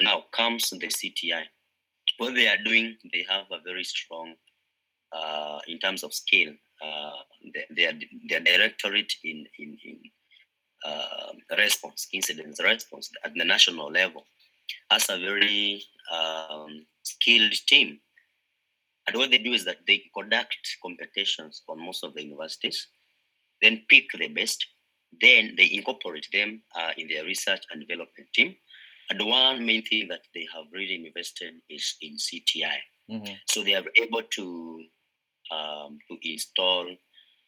Now 0.02 0.24
comes 0.32 0.70
the 0.70 0.88
CTI. 0.88 1.44
What 2.18 2.36
they 2.36 2.48
are 2.48 2.64
doing, 2.64 2.96
they 3.12 3.26
have 3.30 3.46
a 3.52 3.60
very 3.64 3.84
strong, 3.84 4.36
uh, 5.12 5.60
in 5.68 5.80
terms 5.80 6.04
of 6.04 6.14
scale, 6.14 6.54
their, 7.76 7.94
their, 8.30 8.40
directorate 8.40 9.12
in 9.24 9.46
in, 9.58 9.78
in 9.84 10.00
uh, 10.86 11.32
response, 11.58 12.08
incident 12.14 12.58
response 12.64 13.10
at 13.26 13.34
the 13.34 13.44
national 13.44 13.92
level 13.92 14.26
has 14.90 15.10
a 15.10 15.18
very 15.18 15.84
um, 16.12 16.86
skilled 17.04 17.54
team. 17.68 18.00
And 19.08 19.18
what 19.18 19.32
they 19.32 19.40
do 19.40 19.54
is 19.54 19.66
that 19.66 19.78
they 19.88 20.04
conduct 20.16 20.58
competitions 20.84 21.64
on 21.68 21.84
most 21.84 22.04
of 22.04 22.14
the 22.14 22.24
universities, 22.24 22.88
then 23.62 23.84
pick 23.90 24.06
the 24.18 24.28
best, 24.28 24.66
then 25.20 25.56
they 25.58 25.70
incorporate 25.74 26.28
them 26.32 26.62
uh, 26.76 26.92
in 26.98 27.08
their 27.08 27.24
research 27.24 27.64
and 27.72 27.82
development 27.82 28.30
team. 28.34 28.56
And 29.10 29.20
the 29.20 29.26
one 29.26 29.66
main 29.66 29.84
thing 29.84 30.08
that 30.10 30.22
they 30.36 30.48
have 30.54 30.66
really 30.72 31.04
invested 31.06 31.54
is 31.70 31.96
in 32.02 32.18
CTI. 32.18 32.78
Mhm. 33.10 33.40
So 33.48 33.64
they 33.64 33.74
are 33.74 33.86
able 34.00 34.22
to 34.22 34.84
um, 35.52 35.98
to 36.08 36.18
install 36.22 36.96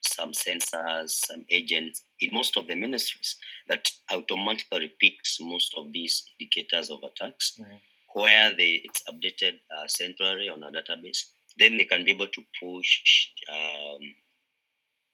some 0.01 0.31
sensors, 0.34 1.12
some 1.12 1.46
agents 1.50 2.03
in 2.20 2.29
most 2.34 2.58
of 2.58 2.67
the 2.67 2.75
ministries 2.75 3.36
that 3.67 3.89
automatically 4.12 4.93
picks 5.00 5.39
most 5.39 5.74
of 5.77 5.91
these 5.93 6.24
indicators 6.39 6.89
of 6.89 7.00
attacks, 7.03 7.58
Mhm. 7.60 7.79
where 8.13 8.53
they 8.55 8.81
it's 8.84 9.03
updated 9.10 9.60
uh, 9.75 9.88
centrally 9.88 10.50
on 10.50 10.63
a 10.63 10.72
database. 10.72 11.31
Then 11.58 11.77
they 11.77 11.86
can 11.86 12.03
be 12.05 12.12
able 12.12 12.27
to 12.27 12.41
push 12.60 13.27
um, 13.50 14.15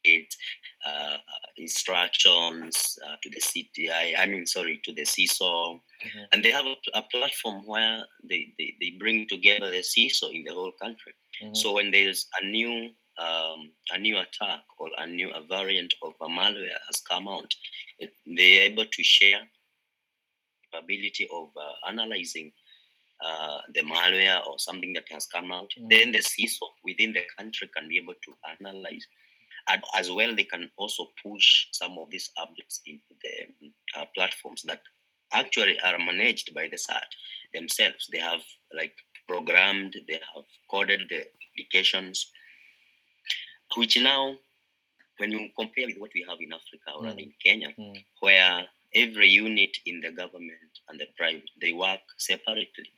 it 0.03 0.33
uh, 0.85 1.17
instructions 1.57 2.97
uh, 3.05 3.15
to 3.21 3.29
the 3.29 3.41
CTI. 3.41 4.17
I 4.17 4.25
mean, 4.25 4.45
sorry, 4.45 4.79
to 4.85 4.93
the 4.93 5.01
CISO, 5.03 5.81
Mhm. 6.05 6.27
and 6.31 6.43
they 6.45 6.51
have 6.51 6.65
a, 6.65 6.75
a 6.93 7.01
platform 7.03 7.65
where 7.65 8.05
they, 8.23 8.53
they, 8.57 8.75
they 8.79 8.91
bring 8.91 9.27
together 9.27 9.69
the 9.71 9.81
CISO 9.83 10.33
in 10.33 10.43
the 10.43 10.53
whole 10.53 10.71
country. 10.73 11.13
Mhm. 11.43 11.55
So 11.57 11.73
when 11.73 11.91
there's 11.91 12.27
a 12.41 12.45
new 12.45 12.93
um, 13.19 13.71
a 13.91 13.97
new 13.97 14.17
attack 14.17 14.61
or 14.79 14.89
a 14.97 15.07
new 15.07 15.31
a 15.31 15.41
variant 15.41 15.93
of 16.03 16.13
a 16.21 16.27
malware 16.27 16.79
has 16.87 17.01
come 17.01 17.27
out, 17.27 17.51
they're 18.25 18.63
able 18.63 18.85
to 18.85 19.03
share 19.03 19.41
ability 20.77 21.27
of 21.33 21.49
uh, 21.55 21.89
analyzing 21.89 22.51
uh, 23.25 23.59
the 23.73 23.81
malware 23.81 24.45
or 24.45 24.59
something 24.59 24.93
that 24.93 25.05
has 25.09 25.25
come 25.25 25.51
out. 25.51 25.71
Mm. 25.79 25.89
Then 25.89 26.11
the 26.11 26.19
CISO 26.19 26.67
within 26.83 27.13
the 27.13 27.23
country 27.37 27.69
can 27.75 27.87
be 27.89 27.97
able 27.97 28.13
to 28.13 28.33
analyze. 28.59 29.05
And 29.69 29.81
as 29.95 30.11
well, 30.11 30.35
they 30.35 30.43
can 30.43 30.69
also 30.77 31.07
push 31.25 31.67
some 31.71 31.97
of 31.99 32.09
these 32.09 32.29
updates 32.37 32.79
into 32.85 33.13
the 33.23 33.99
uh, 33.99 34.05
platforms 34.15 34.63
that 34.67 34.81
actually 35.33 35.77
are 35.83 35.97
managed 35.97 36.53
by 36.53 36.69
the 36.69 36.77
CERT 36.77 37.11
themselves. 37.53 38.07
They 38.11 38.19
have 38.19 38.41
like 38.73 38.93
programmed, 39.27 39.95
they 40.07 40.19
have 40.35 40.45
coded 40.71 41.01
the 41.09 41.25
applications, 41.51 42.31
which 43.75 43.97
now, 43.97 44.37
when 45.17 45.31
you 45.31 45.49
compare 45.57 45.87
with 45.87 45.97
what 45.97 46.11
we 46.13 46.25
have 46.27 46.39
in 46.39 46.53
Africa 46.53 46.91
or 46.95 47.03
Mm. 47.03 47.19
in 47.19 47.33
Kenya, 47.43 47.73
Mm. 47.77 48.05
where 48.19 48.67
every 48.93 49.29
unit 49.29 49.77
in 49.85 49.99
the 49.99 50.11
government 50.11 50.79
and 50.87 50.99
the 50.99 51.07
private 51.17 51.49
they 51.59 51.73
work 51.73 52.01
separately. 52.17 52.91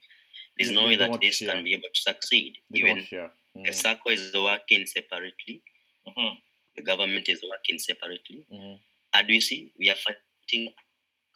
There's 0.57 0.71
no 0.71 0.85
way 0.85 0.95
that 0.97 1.19
this 1.21 1.37
share. 1.37 1.53
can 1.53 1.63
be 1.63 1.73
able 1.73 1.89
to 1.93 2.01
succeed. 2.01 2.57
They 2.69 2.79
Even 2.79 2.97
don't 2.97 3.09
the 3.55 3.71
Mm. 3.71 3.73
SACCO 3.73 4.11
is 4.11 4.33
working 4.33 4.85
separately, 4.85 5.63
Mhm. 6.07 6.41
the 6.75 6.81
government 6.83 7.27
is 7.29 7.41
working 7.43 7.79
separately. 7.79 8.45
Mhm. 8.51 8.79
And 9.13 9.27
we 9.27 9.39
see 9.41 9.71
we 9.77 9.89
are 9.89 9.95
fighting. 9.95 10.73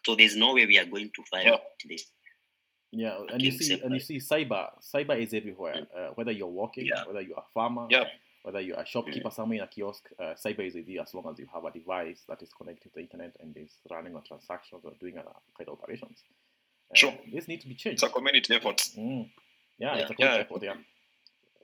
So 0.06 0.16
there's 0.16 0.36
no 0.36 0.54
way 0.54 0.66
we 0.66 0.78
are 0.78 0.86
going 0.86 1.10
to 1.12 1.24
fight 1.24 1.46
Yeah. 1.48 1.58
this. 1.86 2.12
Yeah, 2.92 3.18
and 3.32 3.42
you 3.42 3.52
Working 3.52 3.68
see, 3.68 3.82
and 3.82 3.94
you 3.96 4.00
see, 4.00 4.18
cyber, 4.18 4.80
cyber 4.84 5.20
is 5.20 5.34
everywhere. 5.34 5.88
Uh, 5.96 6.10
whether 6.10 6.32
you're 6.32 6.46
walking, 6.62 6.86
Yeah. 6.86 7.04
whether 7.06 7.22
you're 7.22 7.40
a 7.40 7.50
farmer, 7.54 7.88
Yeah. 7.90 8.08
Whether 8.44 8.62
you're 8.62 8.80
a 8.80 8.86
shopkeeper 8.86 9.32
somewhere 9.32 9.58
in 9.60 9.64
a 9.64 9.68
kiosk, 9.68 10.10
uh, 10.20 10.34
cyber 10.36 10.68
is 10.68 10.76
with 10.76 10.88
you 10.88 11.02
as 11.02 11.14
long 11.14 11.28
as 11.32 11.40
you 11.40 11.48
have 11.54 11.64
a 11.66 11.72
device 11.72 12.24
that 12.28 12.42
is 12.42 12.50
connected 12.54 12.90
to 12.90 12.96
the 12.96 13.02
internet 13.02 13.36
and 13.40 13.56
is 13.58 13.72
running 13.90 14.16
on 14.16 14.24
transactions 14.24 14.82
or 14.84 14.92
doing 15.00 15.18
other 15.18 15.32
kind 15.58 15.68
of 15.70 15.80
operations. 15.80 16.20
Uh, 16.92 16.96
Sure. 16.96 17.14
This 17.34 17.48
needs 17.48 17.64
to 17.64 17.70
be 17.70 17.76
changed. 17.76 18.04
It's 18.04 18.12
a 18.12 18.14
community 18.14 18.54
effort. 18.56 18.78
Mm. 18.98 19.30
Yeah, 19.80 19.96
Yeah. 19.96 20.02
it's 20.02 20.12
a 20.12 20.14
good 20.14 20.24
Yeah. 20.26 20.36
effort. 20.36 20.62
Yeah. 20.64 20.76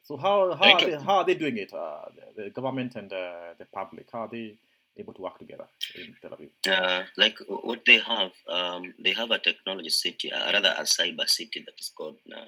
So 0.03 0.17
how 0.17 0.53
how 0.55 0.73
are, 0.73 0.81
they, 0.85 0.95
how 1.07 1.17
are 1.17 1.25
they 1.25 1.35
doing 1.35 1.57
it? 1.57 1.71
Uh, 1.73 2.05
the, 2.35 2.43
the 2.43 2.49
government 2.49 2.95
and 2.95 3.11
uh, 3.13 3.53
the 3.59 3.65
public. 3.65 4.07
How 4.11 4.21
are 4.21 4.29
they 4.31 4.57
able 4.97 5.13
to 5.13 5.21
work 5.21 5.37
together 5.37 5.67
in 5.95 6.15
Tel 6.21 6.31
Aviv? 6.31 6.49
Uh, 6.67 7.03
like 7.15 7.37
what 7.47 7.81
they 7.85 7.99
have, 7.99 8.31
um, 8.47 8.93
they 9.03 9.13
have 9.13 9.29
a 9.31 9.37
technology 9.39 9.89
city, 9.89 10.31
uh, 10.31 10.51
rather 10.51 10.73
a 10.77 10.81
cyber 10.83 11.27
city 11.27 11.63
that 11.65 11.75
is 11.79 11.91
called 11.95 12.17
uh, 12.35 12.45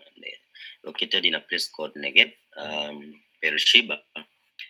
located 0.83 1.25
in 1.25 1.35
a 1.35 1.39
place 1.41 1.67
called 1.69 1.93
Negev, 1.95 2.33
um, 2.57 3.13
Beersheba, 3.41 3.99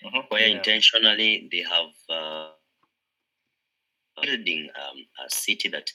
Mhm. 0.04 0.30
where 0.30 0.48
Yeah. 0.48 0.58
intentionally 0.58 1.48
they 1.52 1.64
have 1.64 1.92
uh, 2.10 2.52
building 4.22 4.70
um, 4.76 4.98
a 5.26 5.30
city 5.30 5.70
that 5.70 5.90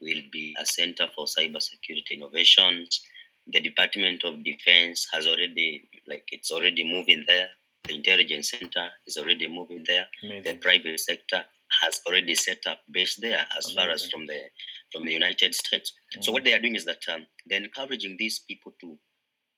will 0.00 0.22
be 0.30 0.54
a 0.58 0.66
center 0.66 1.08
for 1.14 1.26
cybersecurity 1.26 2.12
innovations. 2.12 3.00
The 3.46 3.60
Department 3.60 4.24
of 4.24 4.44
Defense 4.44 5.06
has 5.12 5.26
already, 5.26 5.88
like, 6.06 6.24
it's 6.32 6.50
already 6.52 6.84
moving 6.84 7.24
there. 7.26 7.48
The 7.84 7.94
intelligence 7.94 8.50
center 8.50 8.90
is 9.06 9.16
already 9.16 9.48
moving 9.48 9.84
there. 9.86 10.06
The 10.44 10.54
private 10.56 11.00
sector 11.00 11.44
has 11.80 12.00
already 12.06 12.34
set 12.34 12.66
up 12.66 12.80
base 12.90 13.16
there, 13.16 13.46
as 13.56 13.72
far 13.72 13.88
as 13.90 14.08
from 14.10 14.26
the 14.26 14.50
from 14.92 15.04
the 15.04 15.12
United 15.12 15.54
States. 15.54 15.92
So 16.20 16.30
Mhm. 16.30 16.34
what 16.34 16.44
they 16.44 16.54
are 16.54 16.58
doing 16.60 16.76
is 16.76 16.84
that 16.84 17.06
um, 17.08 17.26
they're 17.46 17.62
encouraging 17.62 18.16
these 18.18 18.38
people 18.40 18.72
to 18.80 18.98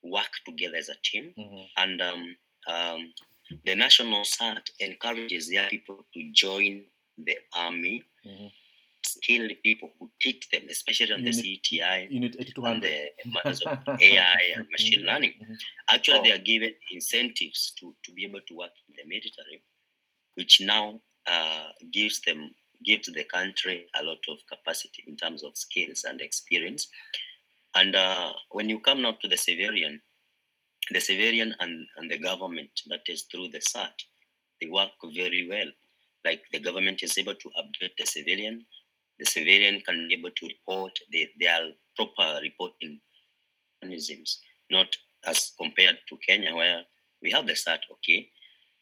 work 0.03 0.31
together 0.45 0.77
as 0.77 0.89
a 0.89 0.95
team 1.03 1.33
Mhm. 1.37 1.67
and 1.77 2.01
um, 2.01 2.35
um, 2.67 3.13
the 3.65 3.75
national 3.75 4.21
CERT 4.23 4.69
encourages 4.79 5.49
their 5.49 5.67
people 5.69 6.05
to 6.13 6.31
join 6.31 6.85
the 7.17 7.37
army, 7.53 8.03
Mhm. 8.25 8.51
skilled 9.03 9.51
people 9.63 9.91
who 9.99 10.09
teach 10.21 10.47
them, 10.49 10.67
especially 10.69 11.11
on 11.13 11.23
the 11.23 11.31
Unit- 11.31 11.45
CTI 11.45 12.07
Unit 12.09 12.35
and 12.35 12.41
8200. 12.41 12.81
the 12.83 13.29
matters 13.29 13.61
of 13.61 13.77
AI 14.01 14.53
and 14.55 14.69
machine 14.69 15.01
learning. 15.05 15.33
Mhm. 15.41 15.57
Actually, 15.89 16.19
Oh. 16.19 16.23
they 16.23 16.31
are 16.31 16.37
given 16.37 16.73
incentives 16.91 17.71
to, 17.79 17.95
to 18.03 18.11
be 18.13 18.23
able 18.25 18.41
to 18.41 18.53
work 18.55 18.73
in 18.89 18.95
the 18.95 19.03
military, 19.05 19.61
which 20.35 20.61
now 20.61 21.01
uh, 21.27 21.71
gives 21.91 22.21
them 22.21 22.55
gives 22.83 23.07
the 23.11 23.23
country 23.25 23.87
a 23.93 24.01
lot 24.03 24.17
of 24.27 24.39
capacity 24.47 25.03
in 25.05 25.15
terms 25.15 25.43
of 25.43 25.55
skills 25.55 26.03
and 26.03 26.19
experience. 26.19 26.87
And 27.75 27.95
uh, 27.95 28.33
when 28.51 28.69
you 28.69 28.79
come 28.79 29.01
now 29.01 29.13
to 29.21 29.27
the 29.27 29.37
civilian, 29.37 30.01
the 30.91 30.99
civilian 30.99 31.55
and, 31.59 31.87
and 31.97 32.11
the 32.11 32.17
government, 32.17 32.69
that 32.87 33.01
is 33.07 33.23
through 33.31 33.49
the 33.49 33.59
CERT, 33.59 33.93
they 34.59 34.67
work 34.67 34.89
very 35.15 35.47
well. 35.49 35.67
Like 36.25 36.41
the 36.51 36.59
government 36.59 37.01
is 37.03 37.17
able 37.17 37.35
to 37.35 37.49
update 37.49 37.91
the 37.97 38.05
civilian, 38.05 38.65
the 39.19 39.25
civilian 39.25 39.81
can 39.81 40.07
be 40.07 40.15
able 40.15 40.31
to 40.31 40.47
report, 40.47 40.91
they 41.11 41.47
are 41.47 41.69
proper 41.95 42.39
reporting 42.41 42.99
mechanisms, 43.81 44.39
not 44.69 44.87
as 45.25 45.51
compared 45.59 45.97
to 46.09 46.17
Kenya 46.27 46.55
where 46.55 46.83
we 47.21 47.31
have 47.31 47.47
the 47.47 47.53
CERT, 47.53 47.79
okay, 47.93 48.29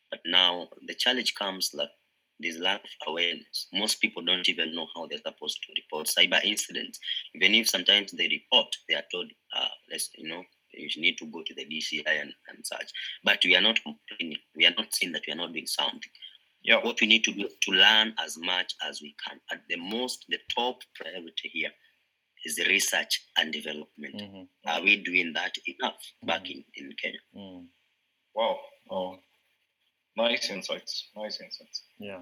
but 0.10 0.19
now 0.25 0.67
the 0.88 0.95
challenge 0.95 1.36
comes 1.36 1.69
that 1.71 1.89
there's 2.39 2.58
lack 2.60 2.82
of 2.84 2.89
awareness. 3.08 3.67
Most 3.73 3.99
people 4.02 4.23
don't 4.23 4.47
even 4.47 4.73
know 4.75 4.88
how 4.95 5.08
they're 5.08 5.19
supposed 5.19 5.60
to 5.63 5.73
report 5.82 6.08
cyber 6.08 6.43
incidents. 6.43 6.99
Even 7.36 7.56
if 7.56 7.69
sometimes 7.69 8.12
they 8.12 8.28
report, 8.28 8.67
they 8.88 8.95
are 8.95 9.04
told, 9.12 9.30
uh, 9.56 9.67
let's, 9.91 10.10
you 10.15 10.30
know, 10.30 10.43
you 10.73 10.89
need 11.02 11.17
to 11.17 11.25
go 11.25 11.41
to 11.45 11.54
the 11.56 11.65
DCI 11.65 12.21
and, 12.21 12.34
and 12.49 12.65
such. 12.65 12.91
But 13.23 13.39
we 13.43 13.56
are 13.56 13.62
not 13.62 13.80
complaining. 13.84 14.38
We 14.56 14.65
are 14.65 14.73
not 14.78 14.93
saying 14.93 15.13
that 15.13 15.23
we 15.28 15.34
are 15.34 15.38
not 15.38 15.52
doing 15.54 15.67
something. 15.67 15.99
Yeah. 16.63 16.78
What 16.78 17.02
we 17.02 17.08
need 17.08 17.23
to 17.25 17.32
do 17.34 17.45
is 17.45 17.54
to 17.63 17.71
learn 17.71 18.13
as 18.23 18.38
much 18.38 18.73
as 18.88 19.02
we 19.02 19.15
can. 19.28 19.39
At 19.52 19.62
the 19.67 19.78
most, 19.78 20.25
the 20.30 20.38
top 20.56 20.78
priority 20.95 21.49
here 21.52 21.71
is 22.45 22.60
research 22.67 23.21
and 23.38 23.52
development. 23.52 24.15
Mhm. 24.15 24.47
Are 24.67 24.82
we 24.82 24.97
doing 25.04 25.34
that 25.34 25.56
enough 25.65 25.97
back 26.23 26.49
in, 26.49 26.63
in 26.75 26.91
Kenya? 27.02 27.19
Mm. 27.36 27.67
Wow. 28.36 28.60
Oh, 28.89 29.17
nice 30.17 30.50
insights. 30.50 31.10
Nice 31.15 31.39
insights. 31.41 31.84
Yeah. 32.00 32.19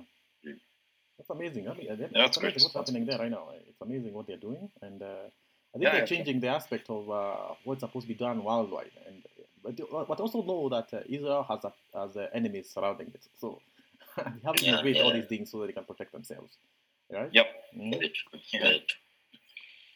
That's 1.17 1.29
amazing. 1.31 1.67
I 1.67 1.73
mean, 1.73 1.87
that- 1.87 1.99
Yeah, 1.99 2.05
it's 2.05 2.13
that's 2.13 2.37
great. 2.37 2.53
amazing 2.53 2.63
what's 2.63 2.73
That's 2.75 2.89
happening 2.89 3.05
great. 3.05 3.17
there 3.17 3.19
right 3.19 3.31
now. 3.31 3.49
It's 3.67 3.81
amazing 3.81 4.13
what 4.13 4.27
they're 4.27 4.37
doing, 4.37 4.69
and 4.81 5.01
uh, 5.01 5.05
I 5.05 5.79
think 5.79 5.83
Yeah, 5.83 5.91
they're 5.93 6.07
changing 6.07 6.39
the 6.39 6.47
aspect 6.49 6.89
of 6.89 7.09
uh, 7.09 7.55
what's 7.63 7.81
supposed 7.81 8.03
to 8.07 8.13
be 8.13 8.19
done 8.19 8.43
worldwide, 8.43 8.91
and 9.07 9.23
but, 9.63 10.07
but 10.07 10.19
also 10.19 10.43
know 10.43 10.69
that 10.69 10.93
uh, 10.93 11.01
Israel 11.09 11.43
has 11.49 11.63
a, 11.65 11.73
has 11.99 12.15
uh, 12.17 12.27
enemies 12.33 12.69
surrounding 12.69 13.07
it, 13.07 13.23
so 13.39 13.59
they 14.17 14.23
have 14.45 14.55
to 14.55 14.65
Yeah, 14.65 15.03
all 15.03 15.11
these 15.13 15.25
things 15.25 15.51
so 15.51 15.59
that 15.61 15.67
they 15.67 15.73
can 15.73 15.85
protect 15.85 16.11
themselves, 16.11 16.57
right? 17.11 17.29
Yep. 17.33 17.47
Mm. 17.77 17.91
Very 17.91 18.09
true. 18.09 18.39
Yeah. 18.53 18.59
Very 18.61 18.79
true. 18.79 18.97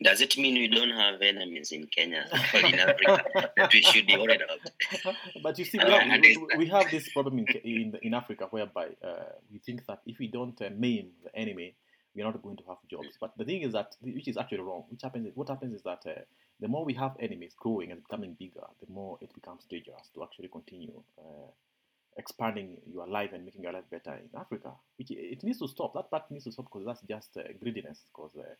Does 0.03 0.19
it 0.21 0.37
mean 0.37 0.55
we 0.55 0.67
don't 0.67 0.91
have 0.91 1.21
enemies 1.21 1.71
in 1.71 1.85
Kenya 1.87 2.27
or 2.53 2.59
in 2.59 2.79
Africa 2.79 3.23
that 3.57 3.71
we 3.71 3.81
should 3.81 4.07
be 4.07 4.17
worried 4.17 4.41
about? 4.41 5.15
but 5.43 5.59
you 5.59 5.65
see, 5.65 5.77
we 5.77 5.91
have, 5.91 6.21
we, 6.21 6.47
we 6.57 6.65
have 6.67 6.89
this 6.89 7.09
problem 7.09 7.39
in 7.39 7.45
in, 7.63 7.99
in 8.01 8.13
Africa 8.13 8.47
whereby 8.49 8.87
uh, 9.03 9.25
we 9.51 9.59
think 9.59 9.85
that 9.85 10.01
if 10.07 10.17
we 10.17 10.27
don't 10.27 10.59
uh, 10.61 10.69
maim 10.75 11.09
the 11.23 11.35
enemy, 11.35 11.75
we're 12.15 12.25
not 12.25 12.41
going 12.41 12.57
to 12.57 12.63
have 12.67 12.77
jobs. 12.89 13.17
But 13.19 13.37
the 13.37 13.45
thing 13.45 13.61
is 13.61 13.73
that, 13.73 13.95
which 14.01 14.27
is 14.27 14.37
actually 14.37 14.59
wrong. 14.59 14.83
Which 14.89 15.01
happens, 15.01 15.27
is, 15.27 15.35
what 15.35 15.49
happens 15.49 15.75
is 15.75 15.83
that 15.83 16.03
uh, 16.05 16.21
the 16.59 16.67
more 16.67 16.83
we 16.83 16.93
have 16.95 17.15
enemies 17.19 17.53
growing 17.57 17.91
and 17.91 18.01
becoming 18.03 18.35
bigger, 18.39 18.65
the 18.85 18.91
more 18.91 19.17
it 19.21 19.33
becomes 19.33 19.65
dangerous 19.69 20.09
to 20.15 20.23
actually 20.23 20.49
continue 20.49 21.01
uh, 21.19 21.49
expanding 22.17 22.77
your 22.91 23.07
life 23.07 23.31
and 23.33 23.45
making 23.45 23.63
your 23.63 23.73
life 23.73 23.89
better 23.89 24.13
in 24.13 24.39
Africa. 24.39 24.71
Which 24.97 25.11
it 25.11 25.43
needs 25.43 25.59
to 25.59 25.67
stop. 25.67 25.93
That 25.93 26.11
part 26.11 26.29
needs 26.31 26.45
to 26.45 26.51
stop 26.51 26.65
because 26.65 26.85
that's 26.85 27.01
just 27.01 27.37
uh, 27.37 27.43
greediness. 27.61 27.99
Because 28.13 28.31
uh, 28.37 28.55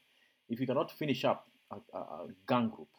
if 0.51 0.59
you 0.59 0.67
cannot 0.67 0.91
finish 0.91 1.23
up 1.23 1.47
a, 1.71 1.77
a, 1.97 1.99
a 1.99 2.27
gang 2.47 2.69
group 2.69 2.89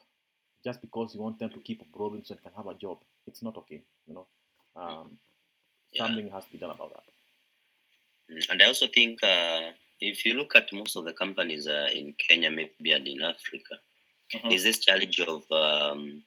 just 0.64 0.80
because 0.80 1.14
you 1.14 1.20
want 1.20 1.38
them 1.38 1.50
to 1.50 1.58
keep 1.58 1.80
growing 1.92 2.22
so 2.24 2.34
they 2.34 2.40
can 2.40 2.52
have 2.56 2.66
a 2.66 2.74
job, 2.74 2.98
it's 3.26 3.42
not 3.42 3.56
okay. 3.58 3.82
You 4.08 4.14
know, 4.14 4.26
um, 4.76 5.18
Yeah. 5.92 6.06
something 6.06 6.30
has 6.30 6.44
to 6.46 6.52
be 6.52 6.58
done 6.58 6.70
about 6.70 6.90
that. 6.94 7.06
Mm, 8.34 8.50
And 8.50 8.62
I 8.62 8.66
also 8.66 8.86
think 8.86 9.22
uh, 9.22 9.72
if 10.00 10.24
you 10.24 10.34
look 10.34 10.56
at 10.56 10.72
most 10.72 10.96
of 10.96 11.04
the 11.04 11.12
companies 11.12 11.66
uh, 11.66 11.88
in 11.92 12.14
Kenya, 12.14 12.50
maybe 12.50 12.92
and 12.92 13.06
in 13.06 13.22
Africa, 13.22 13.74
Mhm. 14.34 14.52
is 14.54 14.62
this 14.62 14.78
challenge 14.78 15.20
of 15.20 15.42
um, 15.52 16.24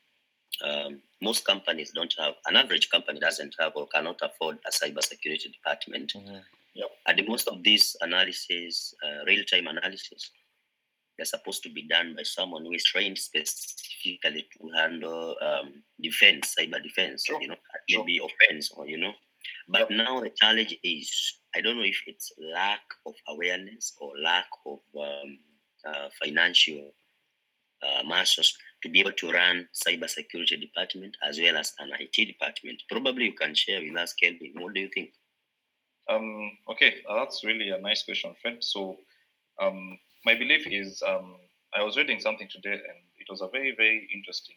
um, 0.61 1.01
most 1.21 1.43
companies 1.45 1.91
don't 1.91 2.13
have 2.19 2.35
an 2.45 2.55
average 2.55 2.89
company 2.89 3.19
doesn't 3.19 3.55
have 3.59 3.71
or 3.75 3.87
cannot 3.87 4.19
afford 4.21 4.59
a 4.67 4.71
cybersecurity 4.79 5.51
department. 5.57 6.13
And 7.07 7.27
most 7.27 7.47
of 7.47 7.63
these 7.63 7.95
analysis, 8.01 8.93
uh, 9.03 9.23
real-time 9.25 9.67
analysis, 9.67 10.31
they're 11.17 11.25
supposed 11.25 11.63
to 11.63 11.69
be 11.69 11.87
done 11.87 12.13
by 12.15 12.23
someone 12.23 12.63
who 12.65 12.73
is 12.73 12.83
trained 12.83 13.17
specifically 13.17 14.47
to 14.57 14.69
handle 14.75 15.35
um, 15.41 15.83
defense, 16.01 16.55
cyber 16.59 16.81
defense, 16.81 17.25
Sure. 17.25 17.41
you 17.41 17.47
know, 17.49 17.55
Sure. 17.89 18.03
maybe 18.05 18.19
offense, 18.23 18.71
or 18.71 18.87
you 18.87 18.97
know. 18.97 19.13
But 19.67 19.89
Yep. 19.91 19.97
now 20.05 20.19
the 20.21 20.29
challenge 20.31 20.75
is, 20.83 21.39
I 21.55 21.61
don't 21.61 21.77
know 21.77 21.83
if 21.83 22.01
it's 22.07 22.31
lack 22.39 22.81
of 23.05 23.13
awareness 23.27 23.93
or 23.99 24.17
lack 24.19 24.47
of 24.65 24.79
um, 24.99 25.39
uh, 25.85 26.09
financial 26.21 26.93
uh, 27.83 28.03
muscles 28.03 28.57
to 28.81 28.89
be 28.89 28.99
able 28.99 29.11
to 29.13 29.31
run 29.31 29.67
cybersecurity 29.73 30.59
department 30.59 31.15
as 31.23 31.39
well 31.39 31.57
as 31.57 31.73
an 31.79 31.91
IT 31.99 32.25
department. 32.25 32.81
Probably 32.89 33.25
you 33.25 33.33
can 33.33 33.53
share 33.53 33.81
with 33.81 33.95
us, 33.97 34.13
Kelvin. 34.13 34.53
What 34.55 34.73
do 34.73 34.81
you 34.81 34.89
think? 34.93 35.11
Um, 36.09 36.57
okay, 36.69 36.95
uh, 37.09 37.15
that's 37.15 37.43
really 37.43 37.69
a 37.69 37.79
nice 37.79 38.03
question, 38.03 38.35
Fred. 38.41 38.63
So, 38.63 38.97
um, 39.61 39.97
my 40.25 40.33
belief 40.33 40.65
is 40.67 41.01
um, 41.07 41.35
I 41.73 41.83
was 41.83 41.97
reading 41.97 42.19
something 42.19 42.47
today, 42.49 42.73
and 42.73 42.99
it 43.17 43.27
was 43.29 43.41
a 43.41 43.47
very, 43.47 43.75
very 43.75 44.09
interesting 44.13 44.55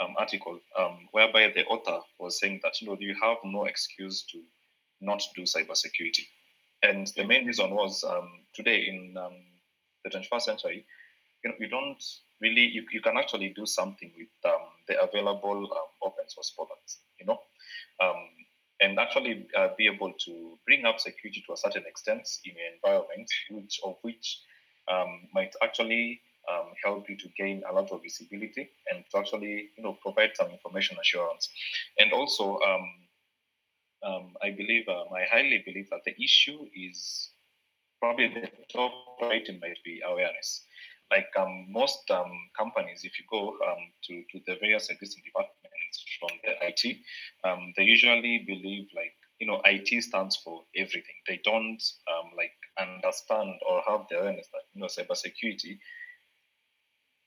um, 0.00 0.14
article 0.18 0.58
um, 0.78 1.08
whereby 1.12 1.52
the 1.54 1.64
author 1.66 2.00
was 2.18 2.38
saying 2.40 2.60
that 2.62 2.80
you 2.80 2.88
know 2.88 2.96
you 2.98 3.14
have 3.22 3.38
no 3.44 3.64
excuse 3.64 4.24
to 4.32 4.42
not 5.00 5.22
do 5.36 5.42
cybersecurity, 5.42 6.26
and 6.82 7.06
the 7.16 7.24
main 7.24 7.46
reason 7.46 7.70
was 7.70 8.04
um, 8.04 8.28
today 8.54 8.86
in 8.88 9.16
um, 9.16 9.36
the 10.04 10.10
21st 10.10 10.42
century, 10.42 10.84
you 11.44 11.50
know, 11.50 11.56
you 11.60 11.68
don't 11.68 12.02
really 12.40 12.62
you, 12.62 12.84
you 12.90 13.00
can 13.00 13.16
actually 13.16 13.50
do 13.50 13.64
something 13.64 14.10
with 14.18 14.52
um, 14.52 14.66
the 14.88 15.00
available 15.00 15.68
open 16.02 16.24
source 16.28 16.52
products, 16.56 16.98
you 17.20 17.26
know. 17.26 17.38
And 18.82 18.98
actually 18.98 19.46
uh, 19.56 19.68
be 19.78 19.86
able 19.86 20.12
to 20.24 20.58
bring 20.66 20.84
up 20.84 20.98
security 20.98 21.44
to 21.46 21.52
a 21.52 21.56
certain 21.56 21.84
extent 21.86 22.28
in 22.44 22.54
your 22.56 22.66
environment, 22.74 23.30
which 23.48 23.78
of 23.84 23.94
which 24.02 24.40
um, 24.90 25.28
might 25.32 25.54
actually 25.62 26.20
um, 26.50 26.72
help 26.84 27.08
you 27.08 27.16
to 27.16 27.28
gain 27.36 27.62
a 27.68 27.72
lot 27.72 27.90
of 27.92 28.02
visibility 28.02 28.68
and 28.90 29.04
to 29.10 29.18
actually 29.18 29.70
you 29.76 29.82
know 29.82 29.96
provide 30.02 30.30
some 30.34 30.50
information 30.50 30.96
assurance. 31.00 31.48
And 31.98 32.12
also, 32.12 32.58
um, 32.66 32.90
um, 34.04 34.34
I 34.42 34.50
believe 34.50 34.88
um, 34.88 35.06
I 35.14 35.24
highly 35.30 35.62
believe 35.64 35.88
that 35.90 36.04
the 36.04 36.14
issue 36.22 36.66
is 36.74 37.30
probably 38.00 38.28
the 38.28 38.48
top 38.72 38.92
priority 39.18 39.58
might 39.60 39.78
be 39.84 40.00
awareness. 40.04 40.64
Like 41.10 41.28
um, 41.38 41.66
most 41.70 42.10
companies, 42.56 43.02
if 43.04 43.12
you 43.18 43.26
go 43.30 43.54
to, 44.04 44.22
to 44.32 44.40
the 44.46 44.56
various 44.60 44.88
existing 44.88 45.22
departments 45.26 46.04
from 46.18 46.30
the 46.42 46.52
IT, 46.66 46.96
they 47.76 47.84
usually 47.84 48.44
believe 48.46 48.88
like 48.96 49.12
you 49.38 49.46
know 49.46 49.60
IT 49.64 50.02
stands 50.02 50.36
for 50.36 50.62
everything. 50.76 51.18
They 51.28 51.40
don't 51.44 51.82
um, 52.08 52.30
like 52.36 52.56
understand 52.80 53.54
or 53.68 53.82
have 53.86 54.06
the 54.08 54.20
awareness 54.20 54.48
that 54.52 54.61
you 54.74 54.80
know 54.80 54.86
cybersecurity 54.86 55.78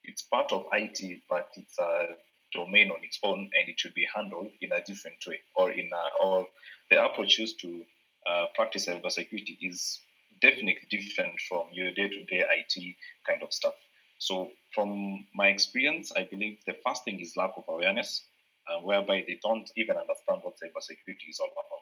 it's 0.07 0.23
part 0.23 0.51
of 0.51 0.65
IT, 0.71 1.21
but 1.29 1.49
it's 1.55 1.77
a 1.79 2.07
domain 2.53 2.91
on 2.91 3.03
its 3.03 3.19
own, 3.23 3.39
and 3.39 3.69
it 3.69 3.79
should 3.79 3.93
be 3.93 4.07
handled 4.13 4.49
in 4.61 4.71
a 4.71 4.83
different 4.83 5.17
way, 5.27 5.39
or 5.55 5.71
in 5.71 5.89
a, 5.91 6.23
or 6.23 6.47
the 6.89 7.03
approach 7.03 7.37
used 7.37 7.59
to 7.61 7.83
uh, 8.29 8.45
practice 8.55 8.87
cybersecurity 8.87 9.57
is 9.61 9.99
definitely 10.41 10.87
different 10.89 11.33
from 11.47 11.67
your 11.71 11.91
day-to-day 11.91 12.43
IT 12.57 12.95
kind 13.27 13.41
of 13.43 13.53
stuff. 13.53 13.73
So, 14.19 14.51
from 14.73 15.25
my 15.33 15.47
experience, 15.47 16.11
I 16.15 16.23
believe 16.23 16.59
the 16.65 16.75
first 16.85 17.03
thing 17.03 17.19
is 17.19 17.35
lack 17.35 17.51
of 17.57 17.65
awareness, 17.67 18.23
uh, 18.69 18.79
whereby 18.81 19.23
they 19.27 19.39
don't 19.43 19.69
even 19.75 19.97
understand 19.97 20.41
what 20.43 20.55
cybersecurity 20.55 21.29
is 21.29 21.39
all 21.39 21.51
about. 21.51 21.81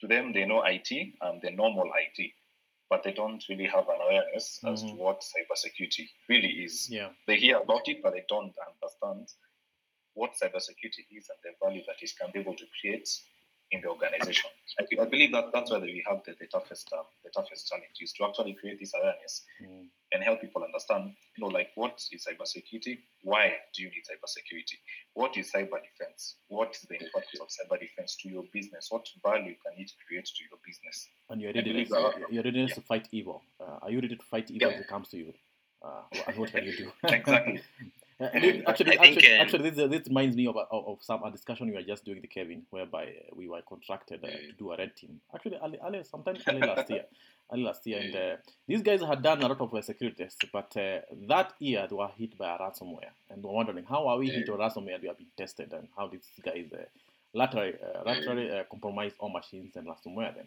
To 0.00 0.06
them, 0.06 0.32
they 0.32 0.44
know 0.44 0.62
IT 0.62 0.90
and 1.20 1.40
the 1.42 1.50
normal 1.50 1.90
IT, 1.96 2.32
but 2.88 3.02
they 3.02 3.12
don't 3.12 3.42
really 3.48 3.66
have 3.66 3.88
an 3.88 4.00
awareness 4.00 4.60
as 4.64 4.82
to 4.82 4.88
Mhm. 4.88 4.96
what 4.98 5.20
cybersecurity 5.22 6.08
really 6.28 6.64
is. 6.64 6.88
Yeah. 6.90 7.10
They 7.26 7.36
hear 7.36 7.58
about 7.58 7.88
it, 7.88 8.02
but 8.02 8.12
they 8.12 8.24
don't 8.28 8.54
understand 8.58 9.32
what 10.14 10.32
cybersecurity 10.34 11.04
is 11.10 11.28
and 11.28 11.38
the 11.42 11.52
value 11.62 11.82
that 11.86 12.02
it 12.02 12.12
can 12.18 12.30
be 12.32 12.40
able 12.40 12.54
to 12.56 12.66
create 12.80 13.08
in 13.72 13.80
the 13.80 13.88
organization. 13.88 14.50
I, 14.78 15.02
I 15.02 15.04
believe 15.06 15.32
that 15.32 15.52
that's 15.52 15.70
where 15.70 15.80
we 15.80 16.04
have 16.08 16.22
the, 16.24 16.34
the 16.38 16.46
toughest 16.46 16.92
um, 16.92 17.04
the 17.24 17.30
toughest 17.30 17.68
challenge 17.68 17.98
is 18.00 18.12
to 18.14 18.24
actually 18.24 18.54
create 18.54 18.78
this 18.78 18.94
awareness 18.94 19.44
Mm. 19.60 19.88
And 20.16 20.24
help 20.24 20.40
people 20.40 20.64
understand, 20.64 21.12
you 21.36 21.44
know, 21.44 21.50
like 21.52 21.68
what 21.74 22.02
is 22.10 22.26
cybersecurity? 22.26 22.98
Why 23.22 23.52
do 23.74 23.82
you 23.82 23.90
need 23.90 24.04
cybersecurity? 24.10 24.76
What 25.12 25.36
is 25.36 25.52
cyber 25.52 25.76
defense? 25.88 26.36
What 26.48 26.74
is 26.74 26.80
the 26.88 26.94
importance 27.04 27.38
of 27.38 27.48
cyber 27.48 27.78
defense 27.78 28.16
to 28.22 28.30
your 28.30 28.44
business? 28.50 28.86
What 28.90 29.06
value 29.22 29.54
can 29.62 29.74
it 29.76 29.92
create 30.08 30.24
to 30.24 30.44
your 30.50 30.58
business? 30.66 31.08
And 31.28 31.42
your 31.42 31.52
readiness, 31.52 31.90
that- 31.90 32.32
your 32.32 32.42
readiness 32.42 32.74
to 32.76 32.80
fight 32.80 33.08
evil. 33.12 33.42
Uh, 33.60 33.76
are 33.82 33.90
you 33.90 34.00
ready 34.00 34.16
to 34.16 34.24
fight 34.24 34.50
evil 34.50 34.70
Yeah. 34.70 34.74
if 34.76 34.80
it 34.80 34.88
comes 34.88 35.10
to 35.10 35.18
you? 35.18 35.34
Uh, 35.84 36.02
and 36.26 36.36
what 36.38 36.50
can 36.50 36.64
you 36.64 36.74
do? 36.76 36.90
Exactly. 37.04 37.60
Uh, 38.18 38.28
this- 38.40 38.62
actually, 38.66 38.98
I 38.98 39.02
think, 39.02 39.16
actually, 39.18 39.34
um, 39.34 39.40
actually, 39.42 39.70
this, 39.70 39.90
this 39.90 40.08
reminds 40.08 40.36
me 40.36 40.46
of, 40.46 40.56
a, 40.56 40.60
of, 40.70 40.88
of 40.88 40.98
some 41.02 41.22
a 41.22 41.30
discussion 41.30 41.66
we 41.68 41.74
were 41.74 41.82
just 41.82 42.04
doing 42.04 42.20
with 42.20 42.30
Kevin, 42.30 42.62
whereby 42.70 43.04
uh, 43.04 43.34
we 43.34 43.46
were 43.48 43.60
contracted 43.68 44.24
uh, 44.24 44.28
to 44.28 44.52
do 44.58 44.72
a 44.72 44.76
red 44.76 44.96
team. 44.96 45.20
Actually, 45.34 45.58
early, 45.62 45.78
early, 45.86 46.02
sometime 46.04 46.36
early 46.48 46.60
last 46.60 46.88
year, 46.88 47.04
early 47.52 47.62
last 47.62 47.86
year, 47.86 47.98
and 48.00 48.16
uh, 48.16 48.36
these 48.66 48.82
guys 48.82 49.02
had 49.02 49.20
done 49.22 49.42
a 49.42 49.48
lot 49.48 49.60
of 49.60 49.74
uh, 49.74 49.82
security 49.82 50.22
tests, 50.24 50.42
but 50.50 50.74
uh, 50.78 51.00
that 51.28 51.52
year 51.58 51.86
they 51.88 51.94
were 51.94 52.08
hit 52.16 52.38
by 52.38 52.54
a 52.54 52.58
ransomware, 52.58 53.10
and 53.30 53.42
we're 53.42 53.52
wondering 53.52 53.84
how 53.84 54.06
are 54.08 54.16
we 54.18 54.30
hit 54.30 54.46
by 54.46 54.54
ransomware? 54.54 55.00
We 55.02 55.08
have 55.08 55.18
been 55.18 55.26
tested, 55.36 55.72
and 55.74 55.86
how 55.96 56.08
did 56.08 56.20
these 56.22 56.42
guys 56.44 56.72
uh, 56.72 56.84
laterally, 57.34 57.74
uh, 57.74 58.02
laterally 58.06 58.50
uh, 58.50 58.64
compromise 58.70 59.12
our 59.20 59.28
machines 59.28 59.76
and 59.76 59.86
ransomware 59.86 60.34
them. 60.34 60.46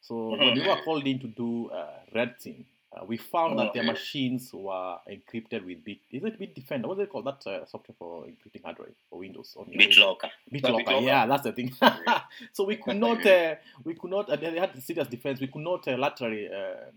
So 0.00 0.30
when 0.30 0.54
we 0.54 0.66
were 0.66 0.82
called 0.84 1.06
in 1.06 1.20
to 1.20 1.28
do 1.28 1.70
uh, 1.70 1.86
red 2.14 2.38
team, 2.40 2.66
uh, 2.66 2.73
we 3.06 3.16
found 3.16 3.58
that 3.58 3.72
their 3.74 3.82
machines 3.84 4.50
were 4.52 4.96
encrypted 5.10 5.64
with 5.64 5.84
Bit. 5.84 5.98
Is 6.10 6.24
it 6.24 6.38
Bitdefender? 6.40 6.86
What's 6.86 7.00
it 7.00 7.10
called? 7.10 7.26
That 7.26 7.46
uh, 7.46 7.66
software 7.66 7.94
for 7.98 8.24
encrypting 8.24 8.62
hardware 8.64 8.88
for 9.10 9.18
Windows. 9.18 9.54
On 9.58 9.66
BitLocker. 9.66 10.30
BitLocker. 10.52 10.84
BitLocker. 10.84 11.02
Yeah, 11.04 11.26
that's 11.26 11.42
the 11.44 11.52
thing. 11.52 11.72
so 12.52 12.64
we 12.64 12.76
could 12.76 12.96
not, 13.06 13.24
uh, 13.26 13.54
we 13.84 13.94
could 13.94 14.10
not. 14.10 14.28
Uh, 14.30 14.36
they 14.36 14.58
had 14.58 14.80
serious 14.82 15.08
defense. 15.08 15.40
We 15.40 15.46
could 15.48 15.62
not 15.62 15.86
uh, 15.88 15.96
laterally 15.96 16.48
uh, 16.48 16.90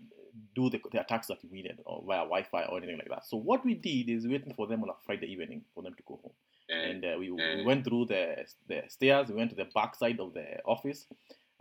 do 0.56 0.70
the, 0.70 0.80
the 0.92 1.02
attacks 1.02 1.28
that 1.28 1.38
we 1.44 1.50
needed 1.58 1.80
or 1.86 2.04
via 2.06 2.20
Wi-Fi 2.20 2.64
or 2.64 2.78
anything 2.78 2.98
like 2.98 3.10
that. 3.10 3.26
So 3.26 3.38
what 3.38 3.64
we 3.66 3.74
did 3.74 4.10
is 4.10 4.28
waiting 4.28 4.54
for 4.56 4.68
them 4.68 4.84
on 4.84 4.90
a 4.90 4.94
Friday 5.06 5.28
evening 5.32 5.62
for 5.74 5.84
them 5.84 5.94
to 5.96 6.04
go 6.08 6.20
home 6.22 6.34
Mm. 6.70 6.90
and 6.92 7.06
uh, 7.06 7.16
we, 7.18 7.32
we 7.32 7.40
Mm. 7.42 7.64
went 7.66 7.86
through 7.86 8.08
the, 8.08 8.44
the 8.68 8.84
stairs 8.90 9.30
we 9.30 9.36
went 9.36 9.52
to 9.52 9.56
the 9.56 9.70
back 9.74 9.96
side 9.96 10.20
of 10.20 10.34
the 10.34 10.62
office 10.66 11.06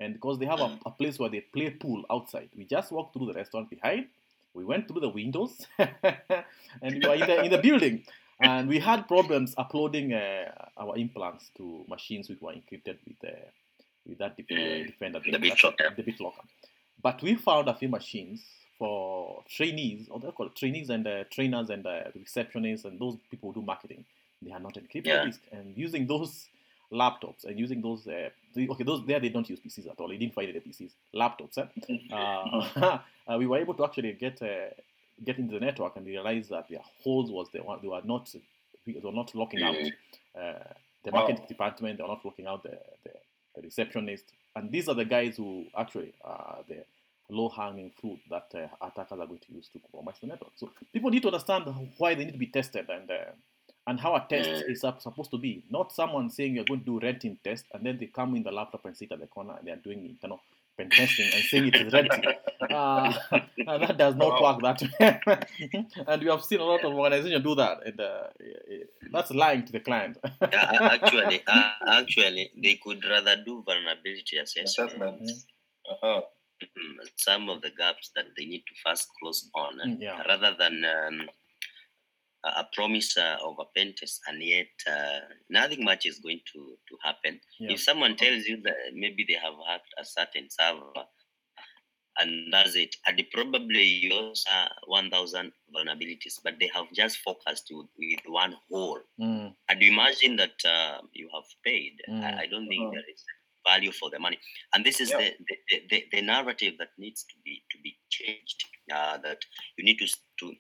and 0.01 0.15
because 0.15 0.37
they 0.41 0.47
have 0.47 0.59
a, 0.59 0.77
a 0.85 0.91
place 0.91 1.17
where 1.21 1.29
they 1.31 1.43
play 1.43 1.71
pool 1.71 2.03
outside 2.11 2.49
we 2.57 2.65
just 2.65 2.91
walked 2.91 3.15
through 3.15 3.27
the 3.27 3.33
restaurant 3.33 3.71
behind 3.71 4.07
we 4.59 4.65
went 4.73 4.83
through 4.89 5.01
the 5.07 5.15
windows 5.21 5.53
and 5.79 6.93
we 6.99 7.01
were 7.09 7.15
in 7.15 7.27
the, 7.31 7.37
in 7.47 7.51
the 7.57 7.63
building 7.69 7.95
and 8.41 8.69
we 8.69 8.79
had 8.79 9.07
problems 9.15 9.55
uploading 9.65 10.13
uh, 10.13 10.51
our 10.83 10.95
implants 11.05 11.51
to 11.57 11.65
machines 11.89 12.29
which 12.31 12.41
were 12.41 12.53
encrypted 12.53 12.97
with 13.07 13.21
uh, 13.25 13.33
with 14.09 14.19
that 14.19 14.37
def- 14.37 14.47
Mm. 14.51 14.87
defender 14.87 15.21
The 15.25 15.33
thing, 15.39 15.51
BitLocker. 15.51 15.97
the 15.97 16.03
BitLocker. 16.09 16.45
But 17.03 17.17
we 17.27 17.35
found 17.49 17.69
a 17.69 17.75
few 17.75 17.89
machines 17.89 18.39
for 18.79 19.43
trainees, 19.57 20.09
or 20.11 20.21
they 20.21 20.31
call 20.37 20.47
it 20.47 20.55
trainees 20.63 20.89
and 20.91 21.05
uh, 21.07 21.25
trainers 21.37 21.69
and 21.71 21.85
uh, 21.87 22.05
receptionists 22.17 22.85
and 22.85 22.95
those 23.01 23.17
people 23.31 23.47
who 23.53 23.61
do 23.61 23.67
marketing. 23.67 24.05
They 24.43 24.53
are 24.53 24.61
not 24.61 24.75
encrypted 24.75 25.07
Yeah. 25.07 25.31
and 25.59 25.77
using 25.77 26.07
those 26.07 26.33
laptops 26.93 27.45
and 27.45 27.59
using 27.59 27.81
those 27.83 28.07
uh, 28.07 28.29
the- 28.55 28.69
okay 28.71 28.85
those 28.85 29.05
there 29.07 29.21
they 29.21 29.29
don't 29.29 29.49
use 29.51 29.61
PCs 29.61 29.91
at 29.91 29.99
all. 30.01 30.09
They 30.09 30.17
didn't 30.19 30.35
find 30.35 30.49
any 30.49 30.61
PCs, 30.61 30.93
laptops. 31.15 31.59
Eh? 31.59 32.15
uh, 32.15 32.99
uh, 33.29 33.39
we 33.39 33.47
were 33.47 33.59
able 33.59 33.75
to 33.75 33.85
actually 33.85 34.13
get 34.13 34.41
uh, 34.43 34.71
get 35.25 35.39
into 35.39 35.55
the 35.59 35.65
network 35.65 35.97
and 35.97 36.07
realize 36.07 36.49
that 36.49 36.69
their 36.69 36.83
holes 37.03 37.31
was 37.31 37.49
the 37.53 37.63
one 37.63 37.79
they 37.83 37.89
were 37.89 38.03
not 38.05 38.33
they 38.87 39.01
were 39.03 39.13
not 39.13 39.35
locking 39.35 39.63
out 39.63 39.75
uh, 39.77 40.63
the 41.05 41.11
Wow. 41.11 41.21
marketing 41.21 41.47
department. 41.49 41.99
They 41.99 42.03
were 42.03 42.09
not 42.09 42.25
locking 42.25 42.47
out 42.47 42.63
the, 42.63 42.79
the, 43.05 43.11
the 43.55 43.63
receptionist, 43.63 44.25
and 44.55 44.71
these 44.71 44.89
are 44.89 44.95
the 44.95 45.05
guys 45.05 45.37
who 45.37 45.67
actually 45.77 46.13
are 46.25 46.59
the 46.69 46.85
low 47.29 47.49
hanging 47.49 47.91
fruit 48.01 48.21
that 48.31 48.49
uh, 48.55 48.69
attackers 48.87 49.19
are 49.19 49.27
going 49.27 49.41
to 49.41 49.53
use 49.53 49.69
to 49.73 49.79
compromise 49.81 50.17
the 50.21 50.29
network. 50.29 50.53
So 50.57 50.71
people 50.93 51.11
need 51.11 51.23
to 51.23 51.29
understand 51.29 51.65
why 51.99 52.15
they 52.15 52.25
need 52.25 52.33
to 52.33 52.39
be 52.39 52.47
tested 52.47 52.89
and. 52.91 53.11
And 53.89 54.01
how 54.01 54.17
a 54.17 54.27
test 54.29 54.65
is 54.69 54.81
sup- 54.81 55.01
supposed 55.01 55.31
to 55.31 55.39
be. 55.39 55.63
Not 55.71 55.93
someone 55.93 56.29
saying 56.31 56.55
you're 56.57 56.65
going 56.65 56.81
to 56.81 56.87
do 56.87 56.99
red 57.01 57.21
team 57.21 57.39
test 57.45 57.67
and 57.73 57.87
then 57.87 57.99
they 57.99 58.07
come 58.07 58.35
in 58.35 58.43
the 58.43 58.51
laptop 58.51 58.85
and 58.85 58.97
sit 58.97 59.13
at 59.13 59.21
the 59.21 59.27
corner 59.29 59.55
and 59.57 59.67
they 59.67 59.71
are 59.71 59.77
doing 59.77 60.05
internal 60.05 60.41
pen 60.77 60.91
testing 60.91 61.25
and 61.33 61.43
saying 61.45 61.69
it 61.69 61.77
is 61.77 61.93
red 61.93 62.11
team. 62.11 62.25
Uh, 62.69 63.13
and 63.59 63.83
that 63.85 63.97
does 63.97 64.17
not 64.17 64.43
Wow. 64.43 64.59
work 64.59 64.63
that 64.63 64.83
way. 65.29 65.87
and 66.09 66.23
we 66.23 66.29
have 66.29 66.43
seen 66.43 66.59
a 66.61 66.65
lot 66.65 66.85
of 66.85 66.93
organizations 66.95 67.45
do 67.45 67.55
that. 67.55 67.87
And 67.87 68.01
uh, 68.01 68.25
that's 69.13 69.31
lying 69.31 69.65
to 69.67 69.73
the 69.73 69.81
client. 69.81 70.19
Yeah, 70.43 70.99
actually, 71.01 71.43
uh, 71.47 71.71
actually, 71.87 72.51
they 72.61 72.75
could 72.83 73.05
rather 73.05 73.37
do 73.45 73.63
vulnerability 73.65 74.39
assessment. 74.39 74.69
Assessments. 74.91 75.47
Uh-huh. 75.89 76.23
Mm, 76.63 77.09
Some 77.17 77.49
of 77.51 77.63
the 77.63 77.71
gaps 77.71 78.11
that 78.17 78.25
they 78.37 78.47
need 78.47 78.65
to 78.67 78.75
first 78.85 79.09
close 79.21 79.49
on, 79.55 79.79
Mm, 79.79 80.01
yeah. 80.01 80.23
rather 80.27 80.57
than 80.59 80.85
um, 80.85 81.29
a 82.47 82.51
a 82.63 82.69
promise 82.77 83.17
uh, 83.17 83.37
of 83.49 83.55
a 83.59 83.67
pen 83.77 83.95
test, 83.99 84.21
and 84.29 84.43
yet 84.43 84.69
uh, 84.95 85.21
nothing 85.51 85.83
much 85.91 86.07
is 86.07 86.19
going 86.27 86.41
to, 86.53 86.61
to 86.89 86.95
happen. 87.09 87.41
Yeah. 87.59 87.73
If 87.75 87.81
someone 87.89 88.17
tells 88.17 88.45
you 88.51 88.57
that 88.63 88.77
maybe 88.95 89.25
they 89.29 89.39
have 89.47 89.55
hacked 89.69 89.93
a 89.99 90.05
certain 90.05 90.49
server, 90.51 90.93
and 92.19 92.53
that's 92.53 92.75
it, 92.77 92.97
and 93.07 93.19
they 93.19 93.25
probably 93.25 93.85
use 93.85 94.45
uh, 94.51 94.69
1,000 94.87 95.53
vulnerabilities, 95.75 96.37
but 96.43 96.55
they 96.59 96.71
have 96.75 96.87
just 96.95 97.19
focused 97.19 97.69
with, 97.71 97.89
with 97.99 98.21
one 98.27 98.55
hole. 98.71 99.01
Mm, 99.21 99.55
And 99.69 99.83
you 99.83 99.93
imagine 99.93 100.37
that 100.37 100.57
uh, 100.65 101.03
you 101.13 101.29
have 101.35 101.45
paid. 101.65 101.93
Mm. 102.09 102.23
I, 102.25 102.43
I 102.43 102.47
don't 102.47 102.69
think 102.69 102.83
Mhm. 102.85 102.93
there 102.93 103.11
is 103.13 103.23
value 103.69 103.93
for 103.93 104.09
the 104.11 104.19
money. 104.19 104.39
And 104.73 104.85
this 104.87 105.01
is 105.01 105.11
Yeah. 105.11 105.19
the, 105.19 105.35
the, 105.69 105.83
the, 105.91 106.05
the 106.13 106.23
narrative 106.23 106.75
that 106.79 106.91
needs 106.99 107.25
to 107.25 107.35
be 107.45 107.63
to 107.71 107.79
be 107.83 107.99
changed. 108.09 108.65
Uh, 108.91 109.19
that 109.19 109.39
you 109.77 109.85
need 109.85 109.99
to 109.99 110.07
to 110.41 110.55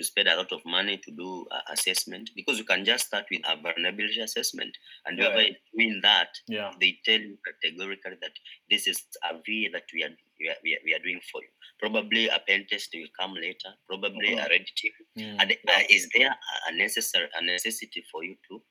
to 0.00 0.06
spend 0.06 0.28
a 0.28 0.36
lot 0.36 0.50
of 0.52 0.60
money 0.64 0.96
to 1.04 1.10
do 1.12 1.46
uh, 1.50 1.60
assessment 1.72 2.30
because 2.34 2.56
you 2.58 2.64
can 2.64 2.84
just 2.84 3.06
start 3.08 3.24
with 3.30 3.42
a 3.46 3.54
vulnerability 3.60 4.20
assessment, 4.20 4.72
and 5.06 5.18
Yeah. 5.18 5.24
whoever 5.26 5.40
is 5.40 5.56
doing 5.76 6.00
that, 6.02 6.30
yeah. 6.48 6.70
they 6.80 6.98
tell 7.04 7.20
you 7.20 7.36
categorically 7.48 8.16
that 8.24 8.32
this 8.70 8.86
is 8.92 8.98
a 9.28 9.34
a 9.34 9.40
V 9.46 9.68
that 9.74 9.84
we 9.94 10.02
are 10.06 10.14
we 10.40 10.48
are, 10.52 10.56
we 10.64 10.70
are, 10.74 10.82
we 10.86 10.94
are 10.96 11.02
doing 11.06 11.20
for 11.30 11.40
you. 11.42 11.52
Probably 11.84 12.22
a 12.28 12.38
pen 12.48 12.66
test 12.70 12.88
will 12.94 13.12
come 13.20 13.34
later. 13.34 13.70
Probably 13.86 14.30
a 14.44 14.46
red 14.54 14.64
team. 14.80 14.92
Mm, 15.18 15.36
And 15.40 15.52
uh, 15.52 15.82
is 15.96 16.08
there 16.14 16.30
a- 16.30 16.62
a 16.68 16.72
necessary 16.84 17.28
a 17.38 17.44
necessity 17.44 18.02
for 18.10 18.24
you 18.24 18.36
to 18.48 18.62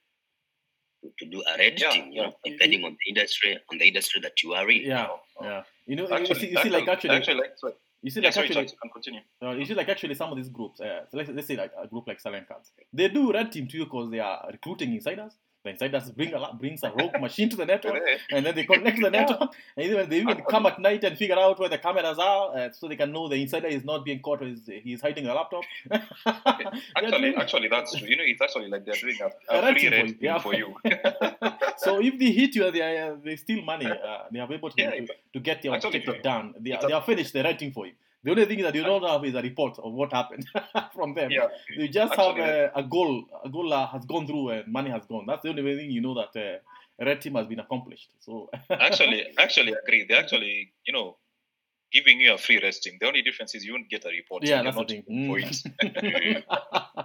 to, 1.01 1.07
to 1.19 1.25
do 1.33 1.39
a 1.51 1.57
red 1.57 1.79
Yeah, 1.79 1.91
team? 1.91 2.11
You 2.11 2.21
know, 2.23 2.33
depending 2.45 2.83
on 2.87 2.97
the 2.99 3.05
industry 3.13 3.51
on 3.71 3.77
the 3.77 3.87
industry 3.91 4.19
that 4.25 4.41
you 4.43 4.53
are 4.53 4.69
in. 4.77 4.81
yeah. 4.93 5.07
Oh, 5.09 5.19
oh. 5.39 5.45
Yeah. 5.49 5.63
You 5.85 5.95
know, 5.95 6.07
you 6.17 6.35
see, 6.35 6.49
you 6.53 6.57
see 6.63 6.69
like 6.77 6.87
actually, 6.87 7.15
actually, 7.17 7.39
like, 7.43 7.55
sorry. 7.57 7.73
You 8.01 8.11
see 8.11 8.21
Yeah, 8.21 8.27
like 8.27 8.33
sorry, 8.33 8.47
actually, 8.47 8.65
can 8.65 8.89
continue. 8.91 9.21
Uh, 9.41 9.51
you 9.51 9.65
see, 9.65 9.73
like 9.73 9.89
actually, 9.89 10.15
some 10.15 10.31
of 10.31 10.37
these 10.37 10.49
groups, 10.49 10.79
uh, 10.79 11.01
so 11.09 11.17
let's, 11.17 11.29
let's 11.29 11.47
say 11.47 11.55
like 11.55 11.71
a 11.81 11.87
group 11.87 12.07
like 12.07 12.19
Silent 12.19 12.47
Cards, 12.47 12.71
they 12.93 13.07
do 13.07 13.31
red 13.31 13.51
team 13.51 13.67
to 13.67 13.77
you 13.77 13.85
because 13.85 14.09
they 14.11 14.19
are 14.19 14.47
recruiting 14.51 14.93
insiders. 14.93 15.37
The 15.63 15.71
insiders 15.71 16.09
bring 16.11 16.33
a 16.33 16.53
brings 16.53 16.83
a 16.83 16.91
rogue 16.91 17.19
machine 17.19 17.49
to 17.49 17.57
the 17.57 17.65
network, 17.65 18.01
and 18.31 18.45
then 18.45 18.55
they 18.55 18.63
connect 18.63 18.95
to 18.97 19.03
the 19.03 19.09
network, 19.19 19.51
and 19.77 19.85
even 19.85 20.09
they 20.09 20.19
even 20.19 20.41
come 20.49 20.65
at 20.65 20.79
night 20.79 21.03
and 21.03 21.17
figure 21.17 21.37
out 21.37 21.59
where 21.59 21.67
the 21.67 21.77
cameras 21.77 22.17
are, 22.17 22.57
uh, 22.57 22.71
so 22.71 22.87
they 22.87 22.95
can 22.95 23.11
know 23.11 23.27
the 23.27 23.35
insider 23.35 23.67
is 23.67 23.83
not 23.83 24.05
being 24.05 24.21
caught. 24.21 24.41
Or 24.41 24.45
he's, 24.45 24.69
he's 24.83 25.01
hiding 25.01 25.25
the 25.25 25.33
laptop. 25.33 25.63
Actually, 26.95 27.35
actually, 27.35 27.67
that's 27.67 27.93
true. 27.93 28.07
You 28.07 28.15
know, 28.15 28.23
it's 28.25 28.41
actually 28.41 28.69
like 28.69 28.85
they're 28.85 28.95
doing 28.95 29.17
a, 29.21 29.27
A 29.49 29.73
free 29.73 29.83
you, 29.83 30.17
yeah. 30.21 30.39
for 30.39 30.53
you. 30.53 30.75
so 31.77 31.99
if 31.99 32.17
they 32.17 32.31
hit 32.31 32.55
you, 32.55 32.71
they 32.71 32.81
are, 32.81 33.17
they 33.17 33.35
steal 33.35 33.61
money. 33.63 33.85
Uh, 33.85 34.23
they 34.31 34.39
are 34.39 34.51
able 34.51 34.69
to, 34.69 34.81
Yeah, 34.81 34.91
to, 34.91 35.07
to 35.33 35.39
get 35.41 35.61
their 35.61 35.73
actually, 35.73 35.97
objective 35.97 36.23
done. 36.23 36.53
They 36.57 36.71
are, 36.71 36.87
they 36.87 36.93
are 36.93 37.01
finished. 37.01 37.33
They're 37.33 37.43
writing 37.43 37.73
for 37.73 37.85
you. 37.85 37.93
The 38.23 38.31
only 38.31 38.45
thing 38.45 38.61
that 38.63 38.75
you 38.75 38.83
don't 38.83 39.03
have 39.03 39.23
is 39.25 39.35
a 39.35 39.41
report 39.41 39.79
of 39.79 39.93
what 39.93 40.11
happened 40.13 40.45
from 40.93 41.13
them. 41.13 41.31
yeah, 41.31 41.47
You 41.75 41.87
just 41.87 42.13
Actually, 42.13 42.17
have 42.17 42.39
a, 42.39 42.71
a 42.75 42.83
goal. 42.83 43.25
A 43.45 43.49
goal 43.49 43.73
uh, 43.73 43.87
has 43.87 44.05
gone 44.05 44.27
through 44.27 44.49
and 44.49 44.67
money 44.71 44.89
has 44.89 45.05
gone. 45.05 45.25
That's 45.27 45.43
the 45.43 45.49
only 45.49 45.75
thing 45.77 45.91
you 45.91 46.01
know 46.01 46.15
that 46.15 46.35
uh, 46.39 46.59
a 47.01 47.05
red 47.05 47.21
team 47.21 47.35
has 47.35 47.47
been 47.47 47.59
accomplished. 47.59 48.11
So 48.19 48.49
actually, 48.79 49.25
actually 49.37 49.73
agree. 49.73 50.05
They 50.07 50.15
actually, 50.15 50.73
you 50.85 50.93
know, 50.93 51.17
giving 51.91 52.19
you 52.19 52.33
a 52.33 52.37
free 52.37 52.59
resting. 52.61 52.97
The 52.99 53.07
only 53.07 53.21
difference 53.21 53.55
is 53.55 53.65
you 53.65 53.73
won't 53.73 53.89
get 53.89 54.05
a 54.05 54.09
report. 54.09 54.47
yeah, 54.47 54.61
so 54.61 54.63
that's 54.63 54.77
the 54.77 54.83
not 54.83 54.87
thing. 54.87 55.03
for 55.25 55.39
Mm. 55.39 55.39
it. 55.39 55.55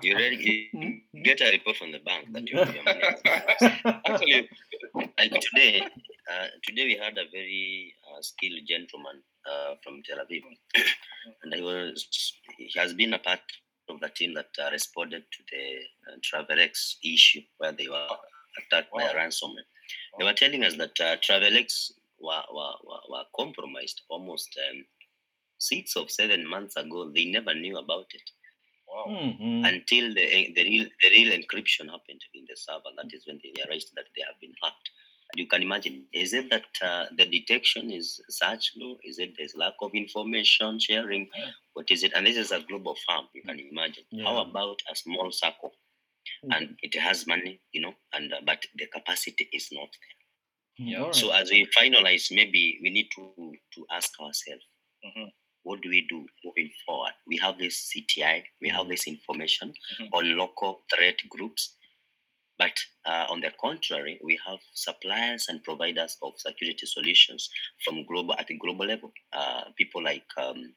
You 0.01 0.15
already 0.15 0.75
Mm. 0.75 1.01
get 1.25 1.41
a 1.41 1.51
report 1.51 1.77
from 1.77 1.93
the 1.93 1.99
bank 2.01 2.29
that 2.35 2.49
you 2.51 2.59
your 2.73 2.85
money. 2.85 3.09
actually, 4.07 4.49
And 5.19 5.31
today, 5.41 5.91
uh, 6.31 6.49
today 6.65 6.85
we 6.87 6.97
had 6.97 7.17
a 7.19 7.25
very 7.33 7.95
uh, 8.11 8.23
skilled 8.23 8.63
gentleman 8.69 9.23
uh, 9.51 9.75
from 9.83 10.03
Tel 10.03 10.19
Aviv, 10.19 10.43
and 11.43 11.55
I 11.55 11.61
was 11.61 12.07
he 12.57 12.71
has 12.77 12.95
been 12.95 13.15
a 13.15 13.19
part 13.19 13.41
of 13.89 14.01
the 14.01 14.09
team 14.09 14.35
that 14.35 14.51
uh, 14.59 14.71
responded 14.71 15.25
to 15.31 15.39
the 15.53 16.13
uh, 16.13 16.17
Travelex 16.25 16.97
issue 17.05 17.43
where 17.59 17.73
they 17.73 17.89
were 17.89 18.09
attacked 18.59 18.93
by 18.93 19.03
a 19.03 19.07
Wow. 19.07 19.13
ransomware. 19.15 19.69
They 20.19 20.25
were 20.25 20.33
telling 20.33 20.65
us 20.65 20.77
that 20.77 20.99
uh, 21.01 21.17
Travelex 21.17 21.93
were, 22.21 22.43
were, 22.53 22.75
were, 22.85 23.01
were 23.11 23.25
compromised 23.37 24.03
almost 24.09 24.49
um, 24.71 24.85
six 25.59 25.97
or 25.97 26.09
seven 26.09 26.49
months 26.49 26.77
ago. 26.77 27.11
They 27.15 27.27
never 27.27 27.55
knew 27.55 27.77
about 27.77 28.07
it 28.15 28.31
wow. 28.89 29.05
Mm, 29.09 29.41
mm. 29.41 29.69
until 29.69 30.15
the, 30.15 30.53
the 30.55 30.63
real 30.65 30.87
the 31.03 31.11
real 31.11 31.33
encryption 31.33 31.91
happened 31.91 32.23
in 32.35 32.45
the 32.49 32.57
server. 32.57 32.93
That 32.97 33.13
is 33.13 33.27
when 33.27 33.41
they 33.43 33.53
realized 33.63 33.91
that 33.97 34.07
they 34.17 34.23
have 34.27 34.41
been 34.41 34.55
hacked. 34.63 34.91
And 35.35 35.41
you 35.41 35.49
can 35.49 35.63
imagine, 35.63 36.07
is 36.13 36.33
it 36.33 36.49
that 36.51 36.67
uh, 36.81 37.07
the 37.17 37.27
detection 37.27 37.91
is 37.91 38.21
such 38.29 38.71
low? 38.77 38.99
Is 39.03 39.19
it 39.19 39.35
there's 39.37 39.57
lack 39.57 39.75
of 39.83 39.91
information 39.93 40.79
sharing? 40.79 41.29
What 41.73 41.91
is 41.91 42.05
it? 42.05 42.13
And 42.15 42.25
this 42.25 42.37
is 42.37 42.53
a 42.53 42.61
global 42.61 42.95
farm. 43.05 43.27
You 43.35 43.43
can 43.43 43.59
imagine. 43.59 44.05
Yeah. 44.13 44.27
How 44.27 44.39
about 44.39 44.81
a 44.89 44.95
small 44.95 45.31
SACCO? 45.33 45.73
And 46.51 46.77
it 46.83 46.95
has 46.95 47.27
money, 47.27 47.61
you 47.73 47.81
know, 47.81 47.95
and 48.13 48.33
uh, 48.33 48.41
but 48.47 48.65
the 48.77 48.87
capacity 48.87 49.49
is 49.53 49.71
not 49.73 49.89
there. 50.79 50.87
Mm, 50.87 51.01
all 51.01 51.07
right. 51.07 51.15
So 51.17 51.31
as 51.33 51.51
we 51.51 51.67
finalize, 51.79 52.31
maybe 52.31 52.79
we 52.83 52.91
need 52.91 53.09
to 53.17 53.55
to 53.75 53.87
ask 53.91 54.11
ourselves 54.21 54.65
Mhm. 55.05 55.33
what 55.63 55.81
do 55.83 55.89
we 55.91 56.07
do 56.09 56.27
moving 56.45 56.71
forward? 56.87 57.15
We 57.27 57.39
have 57.39 57.59
this 57.59 57.91
CTI, 57.91 58.45
we 58.61 58.69
have 58.71 58.87
Mhm. 58.87 58.89
this 58.89 59.07
information 59.07 59.75
Mhm. 60.01 60.09
on 60.13 60.37
local 60.37 60.85
threat 60.95 61.19
groups, 61.29 61.77
but 62.59 62.79
uh, 63.05 63.27
on 63.31 63.41
the 63.41 63.51
contrary, 63.61 64.21
we 64.23 64.39
have 64.47 64.59
suppliers 64.73 65.47
and 65.49 65.63
providers 65.65 66.17
of 66.23 66.33
security 66.39 66.87
solutions 66.87 67.51
from 67.85 68.07
global 68.07 68.35
at 68.35 68.47
the 68.47 68.57
global 68.59 68.87
level. 68.87 69.13
Uh, 69.33 69.65
people 69.77 70.03
like 70.03 70.25
um, 70.37 70.75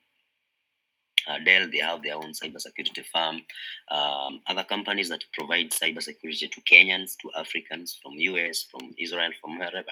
uh, 1.28 1.38
Dell, 1.44 1.70
they 1.70 1.80
have 1.80 2.04
their 2.04 2.16
own 2.16 2.32
cybersecurity 2.32 3.06
firm. 3.14 3.42
Um, 3.92 4.42
other 4.48 4.64
companies 4.64 5.10
that 5.10 5.24
provide 5.34 5.72
cybersecurity 5.72 6.50
to 6.52 6.62
Kenyans, 6.62 7.18
to 7.22 7.32
Africans, 7.38 8.00
from 8.02 8.14
US, 8.14 8.64
from 8.72 8.94
Israel, 8.98 9.32
from 9.42 9.60
wherever. 9.60 9.92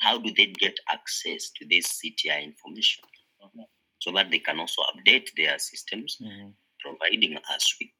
How 0.00 0.18
do 0.18 0.32
they 0.36 0.46
get 0.46 0.78
access 0.88 1.50
to 1.56 1.66
this 1.68 2.00
CTI 2.00 2.42
information? 2.42 3.04
Mhm. 3.42 3.64
So 3.98 4.12
that 4.12 4.30
they 4.30 4.38
can 4.38 4.60
also 4.60 4.82
update 4.82 5.28
their 5.36 5.58
systems, 5.58 6.18
Mhm. 6.20 6.54
providing 6.80 7.36
us 7.50 7.74
with, 7.80 7.90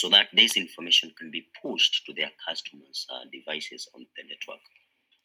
so 0.00 0.06
that 0.14 0.26
this 0.40 0.52
information 0.64 1.08
can 1.18 1.28
be 1.36 1.42
pushed 1.62 1.94
to 2.06 2.10
their 2.18 2.30
customers' 2.46 3.00
uh, 3.12 3.24
devices 3.36 3.82
on 3.94 4.00
the 4.16 4.22
network. 4.32 4.64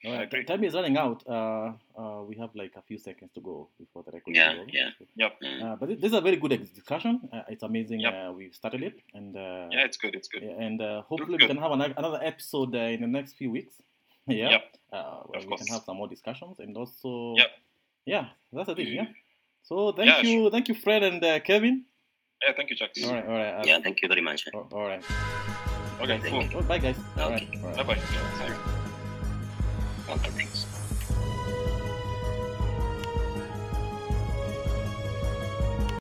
All 0.04 0.14
right. 0.14 0.24
agree. 0.28 0.44
Time 0.52 0.64
is 0.68 0.74
running 0.80 0.98
out. 1.06 1.20
Uh, 1.38 1.68
uh, 2.02 2.22
we 2.30 2.36
have 2.42 2.52
like 2.62 2.74
a 2.82 2.84
few 2.90 2.98
seconds 3.08 3.32
to 3.36 3.42
go 3.50 3.56
before 3.84 4.02
the 4.06 4.12
recording. 4.18 4.42
Yeah, 4.42 4.54
is 4.54 4.60
over. 4.62 4.70
yeah. 4.80 4.90
Yep. 5.24 5.32
Mm. 5.46 5.60
Uh, 5.64 5.76
but 5.80 5.88
this 5.90 6.10
is 6.12 6.18
a 6.22 6.24
very 6.28 6.38
good 6.44 6.54
discussion. 6.80 7.14
Uh, 7.32 7.44
it's 7.54 7.64
amazing. 7.72 8.00
Yep. 8.06 8.14
Uh, 8.14 8.32
we 8.38 8.44
started 8.62 8.82
it, 8.90 8.98
and 9.14 9.36
uh, 9.38 9.68
Yeah, 9.76 9.86
it's 9.90 9.98
good. 10.04 10.16
It's 10.20 10.28
good. 10.34 10.42
Yeah, 10.48 10.66
and 10.66 10.82
uh, 10.82 11.02
hopefully 11.10 11.38
we 11.40 11.48
can 11.52 11.58
have 11.66 11.72
an, 11.78 11.82
another 12.02 12.20
episode 12.32 12.74
uh, 12.76 12.80
in 12.96 13.02
the 13.06 13.12
next 13.18 13.32
few 13.42 13.52
weeks. 13.58 13.76
yeah. 14.28 14.50
Yep. 14.56 14.64
Uh, 14.92 15.20
where 15.30 15.40
Of 15.40 15.46
we 15.46 15.50
course. 15.50 15.62
can 15.62 15.70
have 15.76 15.84
some 15.88 15.98
more 16.02 16.08
discussions 16.16 16.56
and 16.64 16.76
also. 16.82 17.36
Yep. 17.42 17.52
Yeah, 18.14 18.26
that's 18.54 18.70
the 18.72 18.76
thing. 18.80 18.88
Yeah. 19.00 19.06
So 19.70 19.92
thank 19.92 20.10
Yeah, 20.10 20.22
you, 20.30 20.50
thank 20.50 20.68
you, 20.70 20.76
Fred 20.86 21.04
and 21.04 21.24
uh, 21.24 21.40
Kevin. 21.50 21.86
Yeah, 22.46 22.54
thank 22.56 22.70
you, 22.70 22.76
Chuck. 22.76 22.90
All 23.04 23.12
right, 23.14 23.26
all 23.28 23.34
right. 23.34 23.54
uh, 23.62 23.64
Yeah, 23.66 23.80
thank 23.80 24.02
you 24.02 24.08
very 24.08 24.22
much. 24.22 24.46
all- 24.54 24.68
all 24.72 24.88
right. 24.88 25.04
Okay, 26.02 26.18
Thank 26.18 26.34
cool. 26.34 26.44
you. 26.44 26.50
Oh, 26.58 26.62
bye, 26.64 26.80
guys. 26.80 26.98
Okay. 27.16 27.30
right. 27.30 27.48
All 27.62 27.68
right. 27.70 27.78
Bye 27.78 27.84
bye. 27.84 28.00
See 28.10 28.16
you. 28.48 28.56
Okay, 30.14 30.30
thanks. 30.38 30.51